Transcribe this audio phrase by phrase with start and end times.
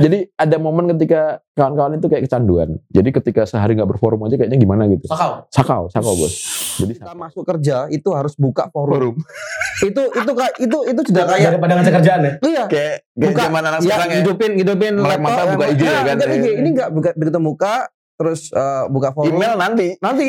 [0.00, 1.20] Jadi ada momen ketika
[1.52, 2.80] kawan-kawan itu kayak kecanduan.
[2.88, 5.04] Jadi ketika sehari nggak berforum aja kayaknya gimana gitu.
[5.06, 5.44] Sakau.
[5.48, 6.32] Sakau, sakau bos.
[6.76, 9.12] Jadi Kita masuk kerja itu harus buka forum.
[9.12, 9.16] forum.
[9.88, 12.32] itu itu itu itu sudah kayak Daripada ngecek kerjaan ya.
[12.42, 12.64] iya.
[12.66, 13.40] Kayak Buka.
[13.42, 14.16] zaman anak Ya, sekarang ya.
[14.18, 16.16] hidupin hidupin Melek mata, buka IG ya kan?
[16.18, 16.46] IG.
[16.56, 17.74] Ini enggak buka begitu buka
[18.16, 19.36] terus eh, buka forum.
[19.36, 19.88] Email nanti.
[19.98, 20.24] Nanti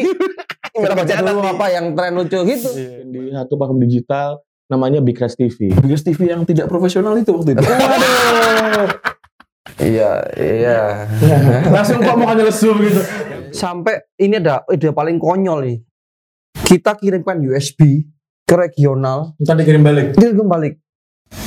[0.69, 1.47] kita baca dulu nanti.
[1.49, 2.69] apa yang tren lucu gitu.
[3.07, 4.29] Di satu platform digital
[4.67, 5.71] namanya Big Rest TV.
[5.73, 7.63] Biggest TV yang tidak profesional itu waktu itu.
[9.78, 10.80] Iya, iya.
[11.76, 13.02] Langsung kok mukanya lesu gitu.
[13.52, 15.77] Sampai ini ada ide paling konyol nih.
[16.55, 18.09] Kita kirimkan USB
[18.41, 20.13] ke regional, Ntar dikirim balik.
[20.13, 20.70] dia kembali.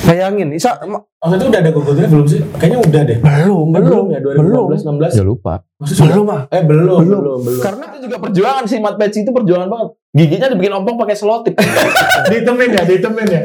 [0.01, 2.41] Bayangin, Isa, ma- Waktu itu udah ada Google Drive belum sih?
[2.55, 3.19] Kayaknya udah deh.
[3.19, 4.45] belum, Eh, belum, ya belum.
[4.73, 5.13] 2015 16.
[5.13, 5.55] Ya lupa.
[5.77, 6.05] Maksudnya?
[6.07, 6.43] Belum, ah.
[6.49, 7.21] Eh belum, Belum.
[7.21, 7.61] belum, belum.
[7.61, 9.89] Karena Itu juga perjuangan sih Mat Peci itu perjuangan banget.
[10.15, 11.59] Giginya dibikin ompong pakai selotip.
[12.31, 13.43] ditemen ya, ditemen ya.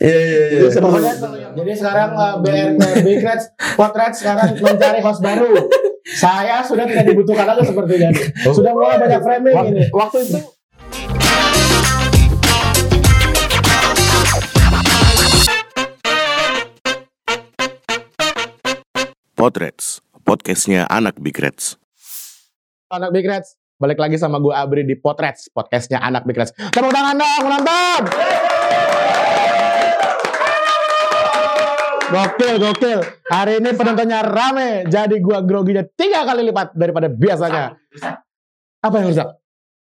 [0.00, 1.48] Iya, iya, iya.
[1.52, 5.52] Jadi sekarang uh, BR Big Reds, Potret sekarang mencari host baru.
[6.16, 8.16] Saya sudah tidak dibutuhkan lagi seperti ini.
[8.48, 9.84] Sudah mulai banyak framing Wak- ini.
[9.92, 10.38] Waktu itu
[19.36, 21.76] Potrets, podcastnya anak Big Reds.
[22.88, 26.56] Anak Big Reds, balik lagi sama gue Abri di Potrets, podcastnya anak Big Reds.
[26.56, 28.02] Tepuk tangan dong, penonton!
[32.08, 33.00] Gokil, gokil.
[33.28, 37.76] Hari ini penontonnya rame, jadi gua groginya tiga kali lipat daripada biasanya.
[38.80, 39.28] Apa yang rusak?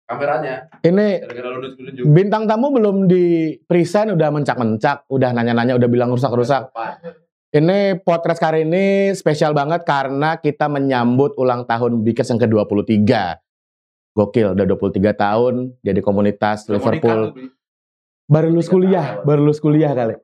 [0.04, 0.68] Kameranya.
[0.84, 1.08] Ini
[2.12, 6.76] bintang tamu belum di present udah mencak-mencak, udah nanya-nanya, udah bilang rusak-rusak.
[7.56, 13.47] Ini podcast kali ini spesial banget karena kita menyambut ulang tahun Bikers yang ke-23.
[14.18, 15.54] Gokil, udah 23 tahun
[15.86, 17.38] jadi komunitas Liverpool.
[18.26, 20.18] Baru lulus kuliah, baru lulus kuliah kali.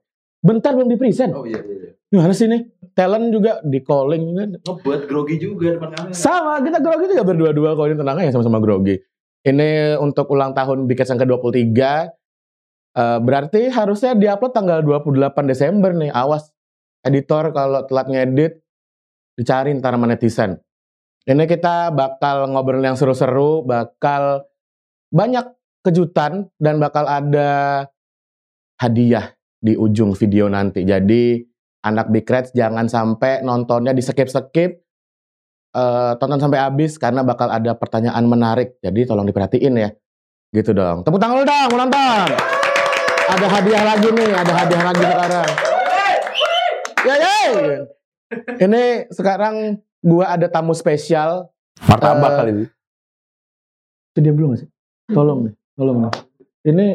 [0.43, 1.31] Bentar belum di present.
[1.31, 1.75] Oh iya iya.
[1.77, 1.91] iya.
[2.13, 2.61] Gimana sih nih?
[2.93, 4.49] Talent juga di calling kan.
[4.59, 6.13] Ngebuat grogi juga depan kamera.
[6.13, 8.99] Sama, kita grogi juga berdua-dua kalau ini tenang ya sama-sama grogi.
[9.43, 11.73] Ini untuk ulang tahun Bikers yang ke-23.
[12.93, 16.13] Eh, berarti harusnya diupload tanggal 28 Desember nih.
[16.13, 16.53] Awas
[17.01, 18.61] editor kalau telat ngedit
[19.33, 20.61] dicari ntar sama netizen.
[21.23, 24.43] Ini kita bakal ngobrol yang seru-seru, bakal
[25.07, 27.87] banyak kejutan dan bakal ada
[28.75, 29.31] hadiah
[29.63, 30.83] di ujung video nanti.
[30.83, 31.39] Jadi
[31.87, 34.71] anak Big Reds jangan sampai nontonnya di skip-skip
[35.71, 38.75] eh, tonton sampai habis karena bakal ada pertanyaan menarik.
[38.83, 39.95] Jadi tolong diperhatiin ya.
[40.51, 41.07] Gitu dong.
[41.07, 42.27] Tepuk tangan lu dong, mau nonton.
[43.31, 45.49] Ada hadiah lagi nih, ada hadiah lagi sekarang.
[47.03, 47.37] Ya, ya.
[48.59, 51.47] Ini sekarang gua ada tamu spesial.
[51.87, 52.63] Martabak Eh, kali itu.
[54.13, 54.69] Itu dia belum sih?
[55.09, 56.11] Tolong nih, tolong nih.
[56.63, 56.87] Ini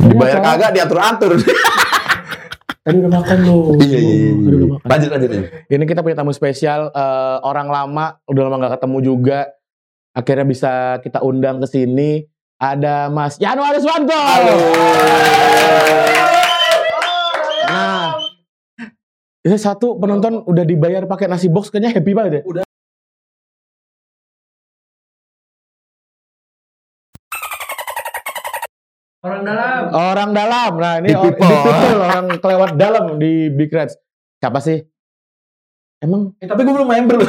[0.00, 1.30] Dibayar Ini kagak diatur-atur.
[2.84, 3.76] Tadi udah makan loh.
[3.76, 4.32] Iya iya iya.
[4.32, 4.88] Makan.
[4.88, 5.28] Lanjut lanjut.
[5.28, 5.48] lanjut.
[5.68, 9.40] Ini kita punya tamu spesial, eh, orang lama, udah lama gak ketemu juga.
[10.16, 10.72] Akhirnya bisa
[11.04, 12.24] kita undang ke sini.
[12.60, 14.16] Ada Mas Yanuar Swanto.
[14.16, 14.52] Halo.
[14.52, 16.19] Nah,
[19.40, 22.42] ini satu penonton udah dibayar pakai nasi box, kayaknya happy banget ya.
[22.44, 22.64] Udah.
[29.20, 29.80] Orang dalam.
[29.92, 30.70] Orang dalam.
[30.80, 31.52] Nah, ini or- people.
[32.00, 34.00] orang kelewat dalam di Big Reds.
[34.40, 34.80] Siapa sih?
[36.00, 37.28] Emang Eh, tapi gue belum member loh.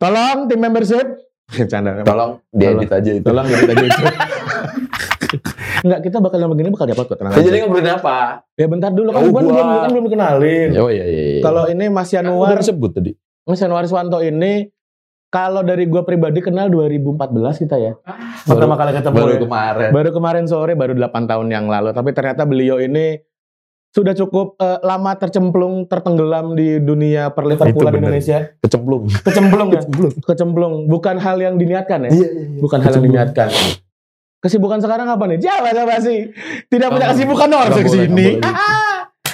[0.00, 1.04] tolong tim membership.
[1.70, 2.00] Canda.
[2.00, 3.20] Tolong diedit aja itu.
[3.22, 4.04] Tolong gitu aja itu.
[5.80, 7.42] Enggak, kita bakal yang begini bakal dapat kok tenang aja.
[7.42, 8.16] jadi ngobrolin apa?
[8.54, 9.50] Ya bentar dulu kan Oh, gua gua.
[9.52, 10.68] belum kan belum dikenalin.
[10.76, 11.22] Oh iya iya.
[11.36, 11.42] iya.
[11.42, 13.12] Kalau ini Mas Yanuar, disebut tadi.
[13.42, 14.68] Mas Yanuar Swanto ini
[15.28, 17.92] kalau dari gua pribadi kenal 2014 kita ya.
[18.42, 19.14] Pertama kali ketemu.
[19.14, 19.40] Baru ya.
[19.42, 19.88] kemarin.
[19.90, 21.90] Baru kemarin sore, baru 8 tahun yang lalu.
[21.90, 23.18] Tapi ternyata beliau ini
[23.90, 28.02] sudah cukup eh, lama tercemplung, tertenggelam di dunia perliverpoolan bener.
[28.12, 28.38] Indonesia.
[28.60, 29.08] Kecemplung.
[29.24, 29.82] Kecemplung ya?
[30.28, 30.74] Kecemplung.
[30.86, 32.10] Bukan hal yang diniatkan ya?
[32.12, 32.44] Iya iya.
[32.44, 32.60] iya.
[32.60, 33.16] Bukan hal yang Kecemplung.
[33.16, 33.50] diniatkan.
[34.36, 35.38] Kesibukan sekarang apa nih?
[35.40, 36.30] Jawab apa sih?
[36.68, 38.26] Tidak punya kesibukan dong harus nggak ke sini.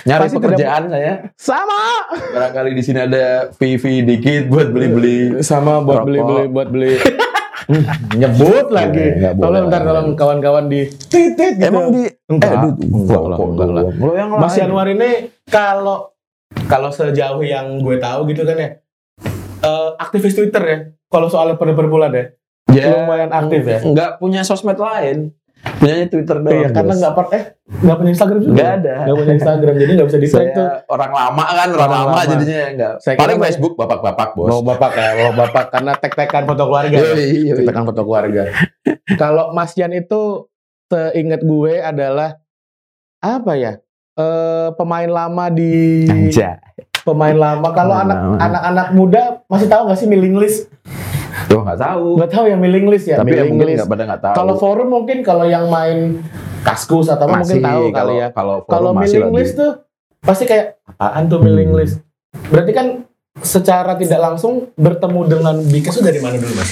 [0.02, 1.12] Nyari Pasti tidak- pekerjaan saya.
[1.38, 1.82] Sama.
[2.34, 5.42] Barangkali di sini ada VV dikit buat beli-beli.
[5.42, 6.98] Sama buat beli-beli buat beli.
[8.18, 8.98] Nyebut lagi.
[8.98, 9.46] Nggak, nggak boleh.
[9.46, 11.66] Tolong ntar tolong kawan-kawan di titit gitu.
[11.70, 14.60] Emang di Enggak, eh, aduh, enggak enggak Mas lain.
[14.66, 15.10] Yanuar ini
[15.46, 16.10] kalau
[16.66, 18.70] kalau sejauh yang gue tahu gitu kan ya
[19.62, 20.78] eh, aktivis Twitter ya
[21.08, 22.24] kalau soal perbulan ya
[22.68, 25.34] Ya, lumayan aktif ya Enggak punya sosmed lain.
[25.62, 26.54] Punyanya Twitter doang.
[26.56, 26.98] iya karena bos.
[26.98, 28.94] nggak per eh nggak punya Instagram juga Nggak ada.
[29.00, 32.10] nggak punya Instagram jadi nggak bisa di saya tuh orang lama kan, orang, Orang lama,
[32.12, 32.22] lama.
[32.28, 32.92] jadinya enggak.
[32.98, 34.48] Saya Paling kira- Facebook bapak-bapak, Bos.
[34.48, 36.98] bawa bapak ya bawa bapak karena tag-tagan foto keluarga ya.
[36.98, 37.52] Iya, iya, iya.
[37.56, 38.42] tag-tagan foto keluarga
[39.22, 40.20] kalau Mas Jan itu
[40.88, 42.30] seingat gue adalah
[43.18, 43.72] apa ya
[44.12, 46.58] eh pemain lama di Anja.
[47.00, 47.70] pemain lama.
[47.70, 50.66] Kalau anak anak-anak muda masih tahu nggak sih mailing list?
[51.46, 52.06] Tuh nggak tahu.
[52.18, 53.16] Nggak tahu ya mailing list ya.
[53.16, 53.78] Tapi ya mailing mungkin list.
[53.78, 54.34] nggak pada nggak tahu.
[54.36, 56.20] Kalau forum mungkin kalau yang main
[56.62, 58.28] kaskus atau apa mungkin tahu kali ya.
[58.30, 59.36] Kalau Kalau mailing lagi.
[59.38, 59.72] list tuh
[60.18, 61.80] pasti kayak apaan tuh mailing Hmm.
[61.80, 61.98] list?
[62.48, 62.86] Berarti kan
[63.40, 66.70] secara tidak langsung bertemu dengan Bikes itu dari mana dulu mas?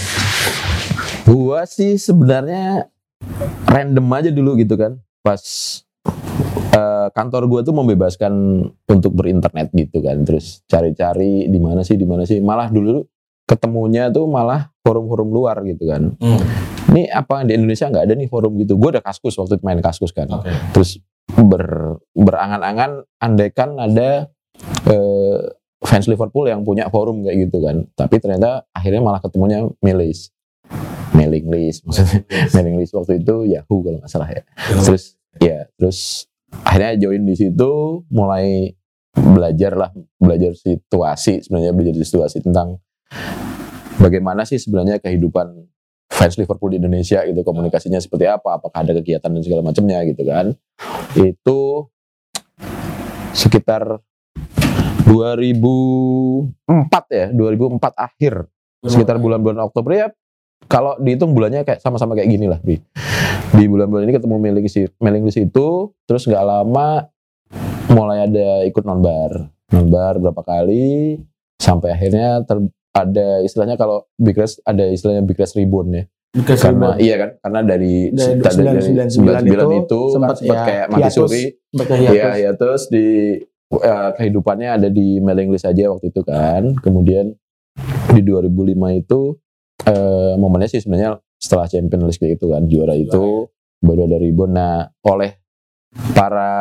[1.24, 2.90] Gua sih sebenarnya
[3.64, 4.96] random aja dulu gitu kan.
[5.20, 5.42] Pas
[6.70, 8.32] eh, kantor gua tuh membebaskan
[8.86, 10.22] untuk berinternet gitu kan.
[10.22, 12.38] Terus cari-cari di mana sih, di mana sih.
[12.38, 13.02] Malah dulu
[13.50, 16.14] ketemunya tuh malah forum-forum luar gitu kan.
[16.22, 16.38] Hmm.
[16.94, 18.78] Ini apa di Indonesia nggak ada nih forum gitu.
[18.78, 20.30] Gua ada kaskus waktu itu main kaskus kan.
[20.30, 20.54] Oke.
[20.70, 21.02] Terus
[21.34, 24.30] ber, berangan-angan andaikan ada
[24.86, 25.38] eh,
[25.82, 27.90] fans Liverpool yang punya forum kayak gitu kan.
[27.98, 30.30] Tapi ternyata akhirnya malah ketemunya Milis.
[31.10, 32.22] Mailing list maksudnya
[32.54, 34.46] mailing list waktu itu Yahoo kalau nggak salah ya.
[34.78, 36.30] Terus ya terus
[36.62, 37.70] akhirnya join di situ
[38.14, 38.70] mulai
[39.10, 39.90] belajar lah
[40.22, 42.78] belajar situasi sebenarnya belajar situasi tentang
[44.00, 45.68] bagaimana sih sebenarnya kehidupan
[46.08, 47.44] fans Liverpool di Indonesia gitu?
[47.44, 48.56] Komunikasinya seperti apa?
[48.56, 50.56] Apakah ada kegiatan dan segala macamnya gitu kan?
[51.14, 51.92] Itu
[53.36, 54.00] sekitar
[55.04, 56.56] 2004
[57.12, 58.48] ya 2004 akhir.
[58.80, 59.92] Sekitar bulan-bulan Oktober.
[59.92, 60.08] Ya
[60.64, 62.60] kalau dihitung bulannya kayak sama-sama kayak gini lah
[63.50, 67.10] di bulan-bulan ini ketemu mailing list mailing list itu terus nggak lama
[67.90, 69.50] mulai ada ikut nonbar.
[69.70, 71.18] Nonbar berapa kali
[71.58, 76.04] sampai akhirnya ter- ada istilahnya kalau Big Rest ada istilahnya Big Rest Reborn ya.
[76.30, 80.62] Karena iya kan karena dari Dari dari 999 99 itu itu sempat kan sempat ya,
[80.62, 81.42] kayak mati suri
[82.06, 83.06] Iya, ya terus di
[83.72, 86.74] eh, kehidupannya ada di mailing list aja waktu itu kan.
[86.78, 87.34] Kemudian
[88.14, 88.46] di 2005
[88.94, 89.20] itu
[89.86, 93.50] eh, momennya sih sebenarnya setelah Champions League kayak gitu kan juara itu
[93.80, 94.50] baru ada ribon.
[94.54, 95.34] Nah, oleh
[96.14, 96.52] para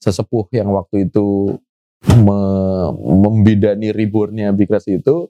[0.00, 1.58] sesepuh yang waktu itu
[2.24, 5.28] me- membidani rebornnya Big Rest itu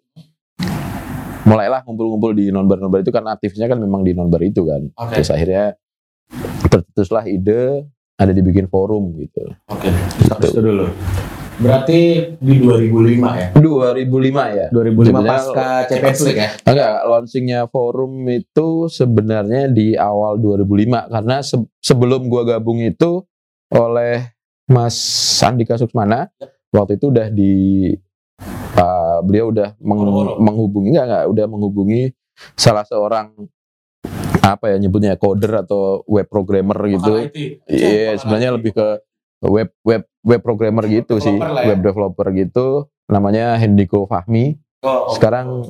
[1.43, 4.89] mulailah ngumpul-ngumpul di nonbar-nonbar itu karena aktifnya kan memang di nonbar itu kan.
[4.97, 5.21] Oke.
[5.21, 5.65] Terus akhirnya
[6.67, 9.49] tercetuslah ide ada dibikin forum gitu.
[9.67, 9.89] Oke.
[10.21, 10.87] Stop itu dulu.
[11.61, 11.99] Berarti
[12.41, 13.49] di 2005 ya?
[13.53, 14.67] 2005 ya.
[14.73, 16.51] 2005 Sebenarnya pasca Champions League ya?
[16.65, 23.21] Enggak, launchingnya forum itu sebenarnya di awal 2005 karena se- sebelum gua gabung itu
[23.71, 24.33] oleh
[24.73, 24.97] Mas
[25.45, 26.33] Andika Suksmana
[26.73, 27.53] waktu itu udah di
[29.21, 32.03] uh, beliau udah meng- menghubungi enggak enggak udah menghubungi
[32.57, 33.37] salah seorang
[34.41, 37.29] apa ya nyebutnya coder atau web programmer gitu.
[37.69, 38.89] Iya, sebenarnya lebih ke
[39.45, 41.69] web web web programmer gitu sih, ya.
[41.69, 42.89] web developer gitu.
[43.13, 44.57] Namanya Hendiko Fahmi.
[44.81, 45.69] Oh, Sekarang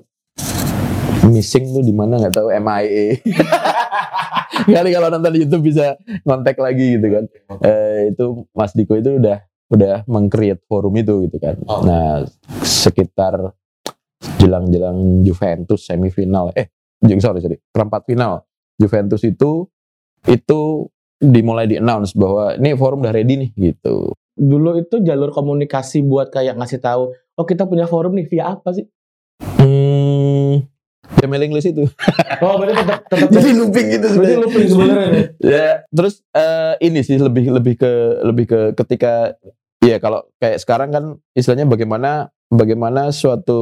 [1.26, 3.18] missing tuh di mana nggak tahu MIA.
[4.74, 7.24] Kali kalau nonton di YouTube bisa kontak lagi gitu kan.
[7.64, 11.56] Eh, itu Mas Diko itu udah udah meng-create forum itu gitu kan.
[11.70, 11.86] Oh.
[11.86, 12.26] Nah,
[12.62, 13.54] sekitar
[14.36, 16.68] jelang-jelang Juventus semifinal eh
[17.24, 18.44] sorry sorry perempat final
[18.76, 19.64] Juventus itu
[20.28, 20.60] itu
[21.20, 24.16] dimulai di announce bahwa ini forum udah ready nih gitu.
[24.40, 28.72] Dulu itu jalur komunikasi buat kayak ngasih tahu, oh kita punya forum nih via apa
[28.72, 28.88] sih?
[29.60, 30.64] Hmm,
[31.20, 31.84] ya mailing list itu.
[32.40, 34.40] Oh berarti tetap tetap Jadi looping gitu berarti sebenarnya.
[34.40, 35.24] looping sebenarnya.
[35.44, 37.92] Ya, terus eh, ini sih lebih lebih ke
[38.24, 39.36] lebih ke ketika
[39.80, 43.60] ya kalau kayak sekarang kan istilahnya bagaimana bagaimana suatu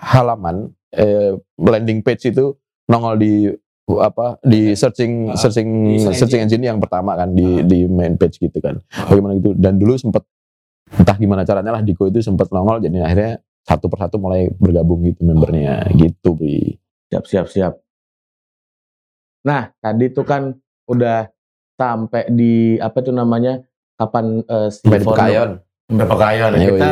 [0.00, 2.56] halaman eh, landing page itu
[2.88, 3.48] nongol di
[3.92, 6.64] apa di searching searching di searching engine.
[6.64, 8.78] yang pertama kan di di main page gitu kan.
[9.10, 9.52] Bagaimana gitu.
[9.58, 10.22] Dan dulu sempat
[10.92, 13.32] entah gimana caranya lah Diko itu sempat nongol jadi akhirnya
[13.62, 15.90] satu persatu mulai bergabung gitu membernya.
[15.92, 16.78] Gitu Bri.
[17.10, 17.74] Siap siap siap.
[19.44, 20.54] Nah tadi tuh kan
[20.86, 21.26] udah
[21.74, 23.58] sampai di apa tuh namanya
[24.02, 25.50] kapan eh, si Sampai di forum- Pekayon.
[25.86, 26.50] Sampai Pekayon.
[26.52, 26.64] Yoi.
[26.68, 26.90] Kita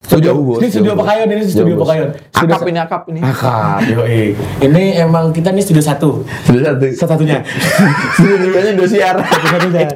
[0.00, 0.92] studio ini studio.
[0.94, 1.74] Pekayon ini studio.
[1.76, 2.08] Pekayon.
[2.30, 3.20] Studio Akap ini akap ini.
[3.20, 4.22] Akap, yoi.
[4.60, 6.86] Ini emang kita nih studio satu, Sudah satu.
[6.90, 7.38] satu-satunya,
[8.16, 9.16] Studianya Indosiar.
[9.18, 9.88] satu-satunya.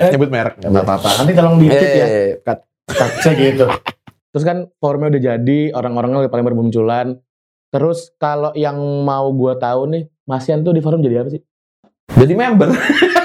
[0.12, 0.56] Nyebut merek.
[0.58, 2.06] Gak apa-apa, nanti tolong diedit ya.
[2.06, 2.64] Eh, cut.
[3.20, 3.68] Saya gitu.
[4.32, 7.20] Terus kan forumnya udah jadi, orang-orangnya udah paling bermunculan.
[7.68, 8.74] Terus kalau yang
[9.04, 11.42] mau gua tahu nih, Mas Yan tuh di forum jadi apa sih?
[12.10, 12.72] Jadi member.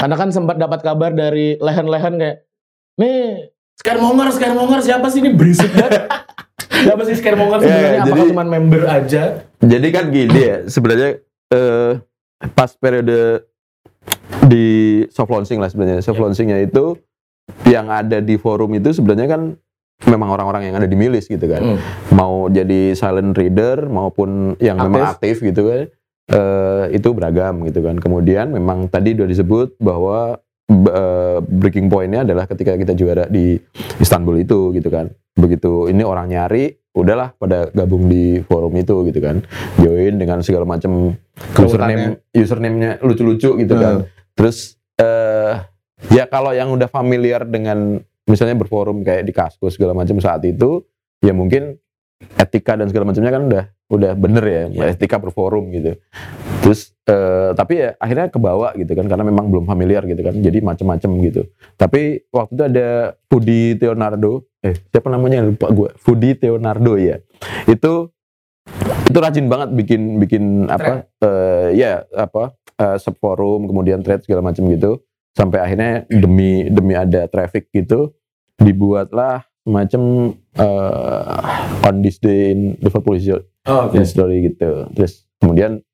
[0.00, 2.36] Karena kan sempat dapat kabar dari lehen-lehen kayak,
[2.96, 6.08] nih Scaremonger, Scaremonger siapa sih ini berisik banget.
[6.88, 8.00] siapa sih Scaremonger Ya, sebenarnya?
[8.00, 9.22] Apakah jadi- cuma member aja?
[9.60, 11.20] Jadi kan gini ya, sebenarnya
[11.52, 11.92] eh,
[12.56, 13.44] pas periode
[14.48, 14.66] di
[15.12, 16.00] soft launching lah sebenarnya.
[16.00, 16.96] Soft launchingnya itu
[17.68, 19.42] yang ada di forum itu sebenarnya kan
[20.08, 21.76] memang orang-orang yang ada di milis gitu kan.
[21.76, 21.78] Hmm.
[22.16, 25.92] Mau jadi silent reader maupun yang memang aktif gitu kan.
[26.30, 27.98] Eh, itu beragam gitu kan.
[27.98, 30.38] Kemudian memang tadi udah disebut bahwa
[30.70, 33.58] eh, breaking pointnya adalah ketika kita juara di
[33.98, 35.10] Istanbul itu gitu kan.
[35.34, 39.42] Begitu ini orang nyari udahlah pada gabung di forum itu gitu kan.
[39.82, 41.14] Join dengan segala macam
[41.54, 44.06] username username-nya lucu-lucu gitu kan.
[44.34, 45.54] Terus eh
[46.14, 50.86] ya kalau yang udah familiar dengan misalnya berforum kayak di Kaskus segala macam saat itu
[51.20, 51.76] ya mungkin
[52.36, 54.62] etika dan segala macamnya kan udah udah bener ya,
[54.92, 55.96] etika berforum gitu.
[56.60, 60.60] Terus eh, tapi ya akhirnya kebawa gitu kan karena memang belum familiar gitu kan jadi
[60.60, 61.42] macem-macem gitu.
[61.74, 62.88] Tapi waktu itu ada
[63.26, 67.16] Fudi Teonardo eh siapa namanya lupa gue Fudi Teonardo ya
[67.64, 68.12] itu
[69.08, 74.68] itu rajin banget bikin bikin apa eh, ya apa eh, subforum kemudian thread segala macam
[74.70, 75.02] gitu.
[75.30, 78.14] Sampai akhirnya demi demi ada traffic gitu
[78.60, 80.02] dibuatlah semacam
[80.58, 84.02] eh, on this day in Liverpool history Oh, oke.
[84.02, 85.84] story gitu terus kemudian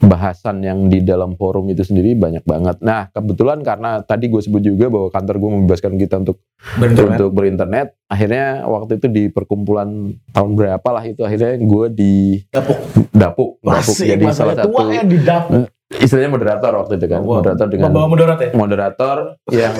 [0.00, 4.58] bahasan yang di dalam forum itu sendiri banyak banget nah kebetulan karena tadi gue sebut
[4.58, 6.40] juga bahwa kantor gue membebaskan kita untuk
[6.78, 7.10] Berinternet.
[7.18, 9.88] untuk berinternet akhirnya waktu itu di perkumpulan
[10.30, 12.14] tahun berapa lah itu akhirnya gue di
[12.48, 12.78] Dapuk.
[12.80, 15.68] dapuk dapuk Masih jadi salah tua satu ya di dapuk.
[15.92, 18.50] istilahnya moderator waktu itu kan Wah, moderator dengan Membawa mudarat ya?
[18.56, 19.16] moderator
[19.52, 19.74] yang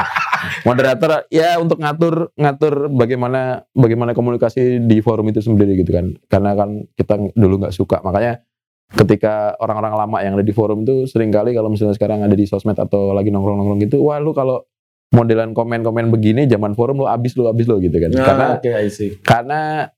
[0.68, 6.56] moderator ya untuk ngatur ngatur bagaimana bagaimana komunikasi di forum itu sendiri gitu kan karena
[6.56, 8.40] kan kita dulu nggak suka makanya
[8.94, 12.46] ketika orang-orang lama yang ada di forum itu sering kali kalau misalnya sekarang ada di
[12.46, 14.62] sosmed atau lagi nongkrong-nongkrong gitu wah lu kalau
[15.14, 18.10] modelan komen-komen begini zaman forum lu abis lu abis lu gitu kan.
[18.10, 19.14] Karena oke, I see.
[19.22, 19.90] karena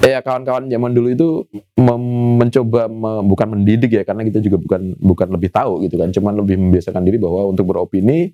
[0.00, 1.28] ya kawan-kawan zaman dulu itu
[1.76, 6.08] mem- mencoba me- bukan mendidik ya karena kita juga bukan bukan lebih tahu gitu kan.
[6.08, 8.32] Cuman lebih membiasakan diri bahwa untuk beropini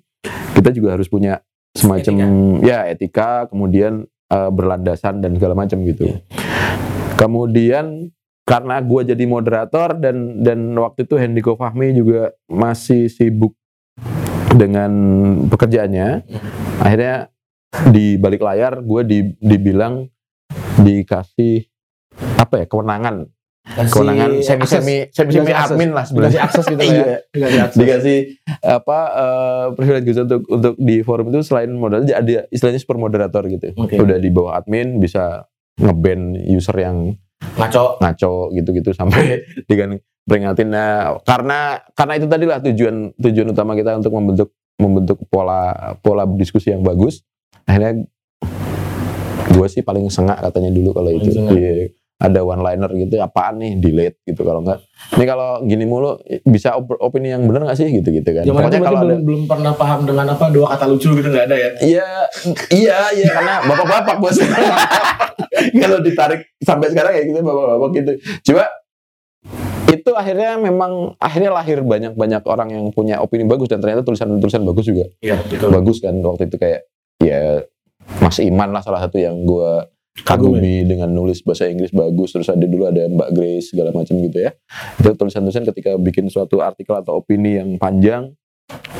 [0.55, 1.43] kita juga harus punya
[1.75, 2.15] semacam
[2.63, 6.07] ya etika kemudian eh, berlandasan dan segala macam gitu.
[7.19, 8.09] Kemudian
[8.43, 13.55] karena gue jadi moderator dan dan waktu itu Hendiko Fahmi juga masih sibuk
[14.53, 14.91] dengan
[15.47, 16.27] pekerjaannya
[16.77, 17.31] akhirnya
[17.89, 20.05] di balik layar gue di, dibilang
[20.77, 21.65] dikasih
[22.37, 23.25] apa ya kewenangan
[23.63, 26.91] kewenangan semi semi semi semi admin lah Dikasih sebenarnya akses gitu Iya.
[26.93, 27.17] ya.
[27.31, 27.77] Dikasih akses.
[27.79, 28.17] dikasih
[28.61, 33.41] apa eh privilege gitu untuk untuk di forum itu selain modal ada istilahnya super moderator
[33.47, 33.95] gitu Oke.
[33.97, 35.47] udah di bawah admin bisa
[35.79, 37.15] ngeban user yang
[37.53, 38.01] Ngaco.
[38.01, 43.99] ngaco gitu-gitu sampai dengan peringatin nah karena karena itu tadi lah tujuan tujuan utama kita
[43.99, 47.21] untuk membentuk membentuk pola pola diskusi yang bagus
[47.63, 48.07] akhirnya
[49.53, 51.53] gue sih paling sengak katanya dulu kalau itu sengak.
[51.53, 51.91] Iya.
[52.15, 54.79] ada one liner gitu apaan nih delete gitu kalau enggak
[55.13, 56.15] ini kalau gini mulu
[56.47, 59.41] bisa op- opini yang bener nggak sih gitu gitu kan berarti kalau ada belum, belum
[59.43, 61.69] pernah paham dengan apa dua kata lucu gitu nggak ada ya?
[61.83, 62.09] Iya,
[62.71, 64.39] iya, iya karena bapak-bapak bos.
[65.83, 68.11] Kalau ditarik sampai sekarang ya gitu bapak-bapak gitu.
[68.51, 68.65] Coba
[69.93, 74.89] itu akhirnya memang akhirnya lahir banyak-banyak orang yang punya opini bagus dan ternyata tulisan-tulisan bagus
[74.89, 75.69] juga Iya betul.
[75.69, 76.89] bagus kan waktu itu kayak
[77.21, 77.61] ya
[78.19, 82.45] Mas Iman lah salah satu yang gue Kagum kagumi dengan nulis bahasa Inggris bagus terus
[82.45, 84.53] ada dulu ada Mbak Grace segala macam gitu ya
[85.01, 88.29] itu tulisan-tulisan ketika bikin suatu artikel atau opini yang panjang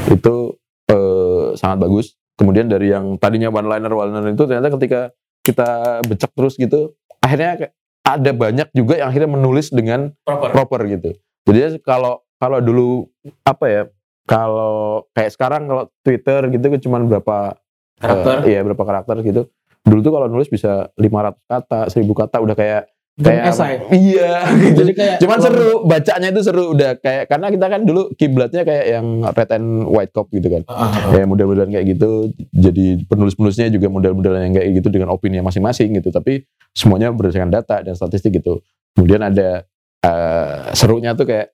[0.10, 0.57] itu
[0.89, 6.00] eh, sangat bagus kemudian dari yang tadinya one liner one liner itu ternyata ketika kita
[6.07, 7.69] becek terus gitu akhirnya
[8.03, 10.50] ada banyak juga yang akhirnya menulis dengan Proper.
[10.51, 11.09] proper gitu.
[11.47, 13.07] Jadi kalau kalau dulu
[13.47, 13.83] apa ya?
[14.23, 17.59] Kalau kayak sekarang kalau Twitter gitu kan cuma berapa
[18.00, 18.35] Karakter.
[18.43, 19.47] eh, iya berapa karakter gitu.
[19.83, 22.83] Dulu tuh kalau nulis bisa 500 kata, 1000 kata udah kayak
[23.20, 23.75] kayak esai.
[23.93, 24.34] Iya.
[24.79, 28.86] Jadi kayak Cuman seru, bacanya itu seru udah kayak karena kita kan dulu kiblatnya kayak
[28.89, 30.62] yang red and white cop gitu kan.
[30.65, 31.13] Ah, ah, ah.
[31.13, 32.34] Ya model-modelan kayak gitu.
[32.50, 36.10] Jadi penulis-penulisnya juga model-modelan yang kayak gitu dengan opini yang masing-masing gitu.
[36.10, 36.41] Tapi
[36.74, 38.65] semuanya berdasarkan data dan statistik gitu.
[38.98, 39.67] Kemudian ada
[40.01, 41.53] eh, serunya tuh kayak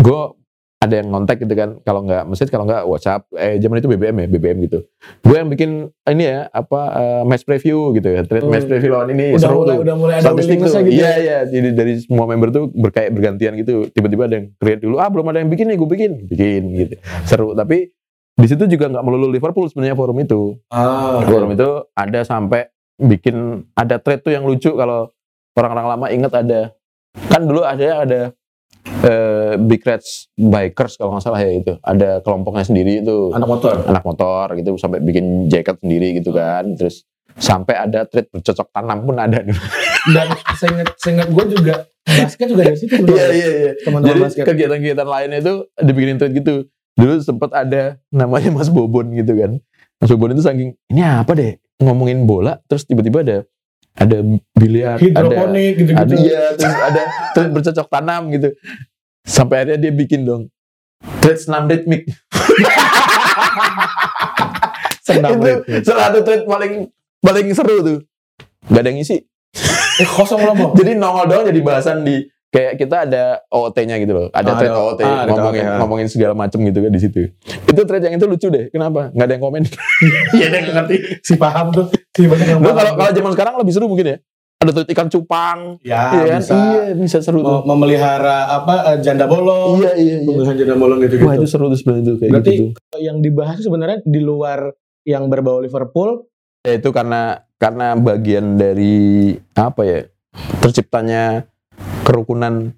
[0.00, 0.20] gue
[0.86, 3.26] ada yang ngontek gitu kan kalau nggak message kalau nggak WhatsApp.
[3.34, 4.78] Eh zaman itu BBM ya BBM gitu.
[5.20, 8.94] Gue yang bikin ini ya apa eh, match preview gitu ya trade Oh, match preview.
[8.94, 9.78] lawan ini udah seru mulai tuh.
[9.82, 10.46] udah mulai ada tuh.
[10.46, 10.66] gitu.
[10.88, 11.14] iya ya.
[11.18, 13.90] iya jadi dari semua member tuh berkayak bergantian gitu.
[13.90, 16.12] Tiba-tiba ada yang create dulu ah belum ada yang bikin nih gue bikin.
[16.30, 16.94] Bikin gitu.
[17.26, 17.90] Seru tapi
[18.36, 20.60] di situ juga nggak melulu Liverpool sebenarnya forum itu.
[20.68, 25.08] Ah, forum itu ada sampai bikin ada thread tuh yang lucu kalau
[25.56, 26.60] orang-orang lama inget ada.
[27.32, 28.20] Kan dulu ada ada
[28.86, 31.72] eh, Big Reds Bikers kalau nggak salah ya itu.
[31.82, 33.30] Ada kelompoknya sendiri itu.
[33.34, 33.74] Anak motor.
[33.86, 36.64] anak motor gitu sampai bikin jaket sendiri gitu kan.
[36.74, 37.04] Terus
[37.36, 39.42] sampai ada thread bercocok tanam pun ada.
[40.14, 43.72] Dan seingat seingat gue juga basket juga dari situ iya iya iya.
[43.82, 44.46] Teman-teman basket.
[44.46, 46.54] kegiatan-kegiatan lainnya itu dibikinin thread gitu.
[46.96, 49.60] Dulu sempat ada namanya Mas Bobon gitu kan.
[50.00, 51.58] Mas Bobon itu saking ini apa deh?
[51.76, 53.38] Ngomongin bola terus tiba-tiba ada
[53.96, 54.16] ada
[54.52, 56.04] biliar ada Hidroponik gitu-gitu.
[56.04, 58.48] ada iya terus ada thread bercocok tanam gitu
[59.24, 60.52] sampai akhirnya dia bikin dong
[61.24, 62.04] thread senam ritmik
[65.06, 66.90] Senang itu salah satu tweet paling
[67.22, 67.98] paling seru tuh.
[68.66, 69.22] Gak ada yang ngisi.
[70.02, 70.74] Eh, kosong loh.
[70.74, 72.26] Jadi nongol doang jadi bahasan di
[72.56, 74.26] kayak kita ada OOT-nya gitu loh.
[74.30, 75.78] Ada Ah, thread ada- OOT ah, ada ngomongin OOT, ah.
[75.78, 77.18] ngomongin segala macem gitu kan di situ.
[77.44, 78.64] Itu thread yang itu lucu deh.
[78.68, 79.12] Kenapa?
[79.12, 79.62] Gak ada yang komen.
[80.34, 80.96] Iya, dia ngerti.
[81.20, 81.86] Si paham tuh.
[82.10, 84.18] Si banyak yang kalau kalau zaman sekarang lebih seru mungkin ya.
[84.56, 85.76] Ada tweet ikan cupang.
[85.82, 86.40] ya, iya kan?
[86.40, 86.54] bisa.
[86.56, 87.60] Iya, bisa seru tuh.
[87.60, 89.78] Mem- memelihara apa eh, janda bolong.
[89.78, 90.24] Iya, iya, iya.
[90.24, 92.64] Pemilihan janda bolong gitu Wah, itu seru tuh sebenarnya tuh kayak Berarti gitu.
[92.72, 92.98] tuh.
[92.98, 94.72] yang dibahas itu sebenarnya di luar
[95.04, 96.24] yang berbau Liverpool
[96.60, 98.96] Ya, itu karena karena bagian dari
[99.54, 100.00] apa ya?
[100.58, 101.46] Terciptanya
[102.06, 102.70] kerukunan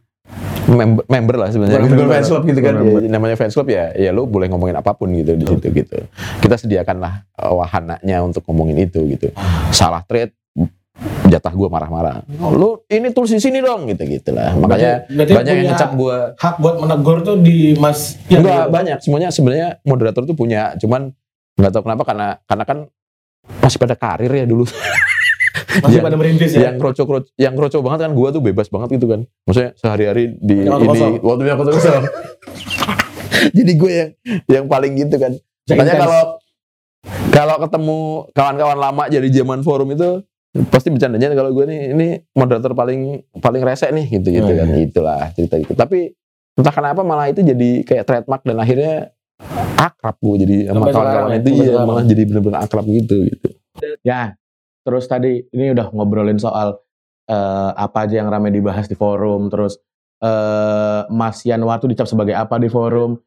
[0.64, 1.84] member, member lah sebenarnya.
[1.84, 1.96] Member.
[2.00, 2.74] Member fans club gitu kan.
[2.80, 5.98] Ya, namanya fans club ya, ya lu boleh ngomongin apa pun gitu di situ gitu.
[6.40, 9.28] Kita sediakanlah eh, wahananya untuk ngomongin itu gitu.
[9.68, 10.32] Salah trade
[11.28, 12.26] jatah gue marah-marah.
[12.50, 14.56] Lu ini tulis di sini dong gitu gitulah.
[14.56, 18.72] Makanya Berarti- banyak yang ngecap gue hak buat menegur tuh di Mas yang Enggak gitu.
[18.74, 21.12] banyak semuanya sebenarnya moderator tuh punya cuman
[21.54, 22.78] nggak tahu kenapa karena karena kan
[23.62, 24.66] masih pada karir ya dulu
[25.68, 26.60] masih yang- pada merintis ya.
[26.66, 27.02] yang kroco
[27.36, 29.20] yang kroco banget kan gua tuh bebas banget gitu kan.
[29.44, 30.90] Maksudnya sehari-hari di waktu ini.
[30.90, 31.12] kosong.
[31.20, 32.04] waktunya waktu kosong.
[33.56, 34.10] Jadi gue yang
[34.50, 35.32] yang paling gitu kan.
[35.68, 36.22] Makanya kalau
[37.30, 37.98] kalau ketemu
[38.32, 40.24] kawan-kawan lama jadi zaman forum itu
[40.66, 44.66] pasti bercandanya kalau gue nih ini moderator paling paling rese nih gitu gitu Oh, kan.
[44.74, 46.10] Itulah cerita itu tapi
[46.58, 49.14] entah kenapa malah itu jadi kayak trademark dan akhirnya
[49.78, 53.48] akrab gue jadi sama kawan-kawan sekarang itu ya, malah jadi bener-bener akrab gitu gitu.
[54.02, 54.34] Ya,
[54.82, 56.78] terus tadi ini udah ngobrolin soal
[57.28, 59.78] eh, apa aja yang ramai dibahas di forum, terus
[60.22, 63.18] eh, Mas Yanwar tuh dicap sebagai apa di forum.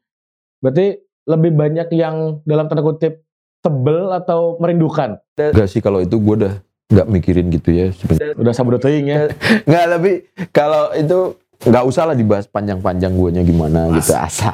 [0.62, 3.22] Berarti lebih banyak yang dalam tanda kutip
[3.62, 5.22] tebel atau merindukan.
[5.38, 6.54] Gak sih kalau itu gue udah
[6.92, 9.32] nggak mikirin gitu ya sebenarnya Udah teuing ya.
[9.68, 10.12] nggak tapi
[10.52, 14.50] kalau itu nggak usah lah dibahas panjang-panjang guanya gimana gitu asal